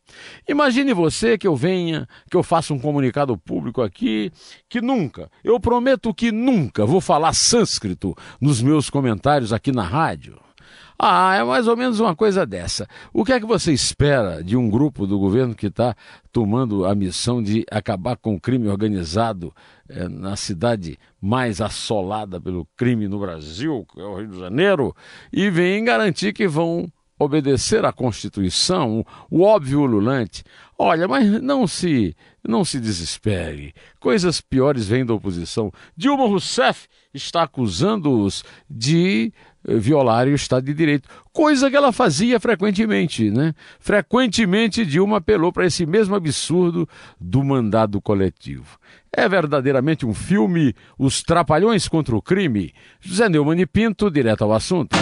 Imagine 0.49 0.95
você 0.95 1.37
que 1.37 1.47
eu 1.47 1.55
venha, 1.55 2.09
que 2.31 2.39
eu 2.39 2.43
faça 2.43 2.73
um 2.73 2.79
comunicado 2.79 3.37
público 3.37 3.83
aqui, 3.83 4.33
que 4.67 4.81
nunca, 4.81 5.31
eu 5.45 5.61
prometo 5.61 6.15
que 6.15 6.33
nunca 6.33 6.87
vou 6.87 7.03
falar 7.03 7.35
sânscrito 7.35 8.17
nos 8.41 8.63
meus 8.63 8.89
comentários 8.89 9.53
aqui 9.53 9.71
na 9.71 9.83
rádio. 9.83 10.41
Ah, 11.03 11.35
é 11.35 11.43
mais 11.43 11.67
ou 11.67 11.75
menos 11.79 11.99
uma 11.99 12.15
coisa 12.15 12.45
dessa. 12.45 12.87
O 13.11 13.25
que 13.25 13.33
é 13.33 13.41
que 13.41 13.47
você 13.47 13.73
espera 13.73 14.45
de 14.45 14.55
um 14.55 14.69
grupo 14.69 15.07
do 15.07 15.19
governo 15.19 15.55
que 15.55 15.69
está 15.69 15.97
tomando 16.31 16.85
a 16.85 16.95
missão 16.95 17.43
de 17.43 17.65
acabar 17.71 18.19
com 18.19 18.35
o 18.35 18.41
crime 18.41 18.69
organizado 18.69 19.51
é, 19.89 20.07
na 20.07 20.37
cidade 20.37 20.99
mais 21.19 21.63
assolada 21.63 22.39
pelo 22.39 22.69
crime 22.77 23.09
no 23.09 23.19
Brasil, 23.19 23.87
que 23.91 23.99
é 23.99 24.05
o 24.05 24.17
Rio 24.17 24.29
de 24.29 24.39
Janeiro, 24.39 24.95
e 25.33 25.49
vem 25.49 25.83
garantir 25.83 26.35
que 26.35 26.47
vão 26.47 26.87
obedecer 27.21 27.85
à 27.85 27.93
Constituição, 27.93 29.05
o 29.31 29.43
óbvio 29.43 29.83
ululante. 29.83 30.43
Olha, 30.79 31.07
mas 31.07 31.43
não 31.43 31.67
se 31.67 32.17
não 32.43 32.65
se 32.65 32.81
desespere. 32.81 33.75
Coisas 34.01 34.41
piores 34.41 34.89
vêm 34.89 35.05
da 35.05 35.13
oposição. 35.13 35.71
Dilma 35.95 36.27
Rousseff 36.27 36.89
está 37.13 37.43
acusando-os 37.43 38.43
de 38.69 39.31
eh, 39.69 39.77
violar 39.77 40.27
o 40.27 40.35
Estado 40.35 40.65
de 40.65 40.73
Direito, 40.73 41.07
coisa 41.35 41.69
que 41.69 41.77
ela 41.77 41.93
fazia 41.93 42.41
frequentemente, 42.41 43.31
né? 43.31 43.55
Frequentemente 43.79 44.87
Dilma 44.87 45.19
apelou 45.19 45.53
para 45.53 45.67
esse 45.67 45.85
mesmo 45.85 46.15
absurdo 46.15 46.89
do 47.21 47.45
mandado 47.45 48.01
coletivo. 48.01 48.79
É 49.13 49.29
verdadeiramente 49.29 50.07
um 50.07 50.15
filme 50.15 50.75
Os 50.99 51.23
Trapalhões 51.23 51.89
contra 51.89 52.17
o 52.17 52.23
Crime. 52.23 52.73
José 53.01 53.29
Neumann 53.29 53.61
e 53.61 53.67
Pinto, 53.67 54.11
direto 54.11 54.45
ao 54.45 54.53
assunto. 54.55 54.97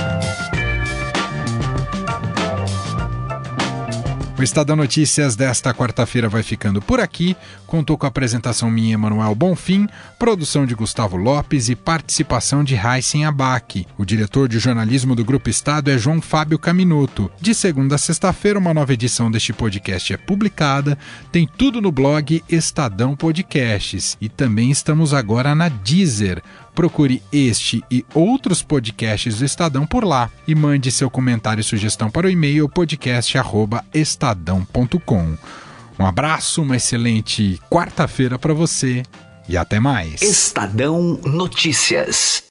O 4.38 4.42
Estadão 4.42 4.76
Notícias 4.76 5.34
desta 5.34 5.74
quarta-feira 5.74 6.28
vai 6.28 6.44
ficando 6.44 6.80
por 6.80 7.00
aqui. 7.00 7.36
Contou 7.66 7.98
com 7.98 8.06
a 8.06 8.08
apresentação 8.08 8.70
minha, 8.70 8.94
Emanuel 8.94 9.34
Bonfim, 9.34 9.88
produção 10.16 10.64
de 10.64 10.76
Gustavo 10.76 11.16
Lopes 11.16 11.68
e 11.68 11.74
participação 11.74 12.62
de 12.62 12.76
Heisen 12.76 13.24
Abac. 13.24 13.84
O 13.98 14.04
diretor 14.04 14.48
de 14.48 14.60
jornalismo 14.60 15.16
do 15.16 15.24
Grupo 15.24 15.50
Estado 15.50 15.90
é 15.90 15.98
João 15.98 16.20
Fábio 16.20 16.56
Caminuto. 16.56 17.28
De 17.40 17.52
segunda 17.52 17.96
a 17.96 17.98
sexta-feira, 17.98 18.60
uma 18.60 18.72
nova 18.72 18.92
edição 18.92 19.28
deste 19.28 19.52
podcast 19.52 20.12
é 20.12 20.16
publicada. 20.16 20.96
Tem 21.32 21.44
tudo 21.44 21.80
no 21.80 21.90
blog 21.90 22.40
Estadão 22.48 23.16
Podcasts. 23.16 24.16
E 24.20 24.28
também 24.28 24.70
estamos 24.70 25.12
agora 25.12 25.52
na 25.52 25.68
Deezer. 25.68 26.40
Procure 26.78 27.20
este 27.32 27.82
e 27.90 28.06
outros 28.14 28.62
podcasts 28.62 29.40
do 29.40 29.44
Estadão 29.44 29.84
por 29.84 30.04
lá 30.04 30.30
e 30.46 30.54
mande 30.54 30.92
seu 30.92 31.10
comentário 31.10 31.60
e 31.60 31.64
sugestão 31.64 32.08
para 32.08 32.28
o 32.28 32.30
e-mail 32.30 32.68
podcast@estadão.com. 32.68 35.36
Um 35.98 36.06
abraço, 36.06 36.62
uma 36.62 36.76
excelente 36.76 37.60
quarta-feira 37.68 38.38
para 38.38 38.54
você 38.54 39.02
e 39.48 39.56
até 39.56 39.80
mais. 39.80 40.22
Estadão 40.22 41.18
Notícias. 41.24 42.44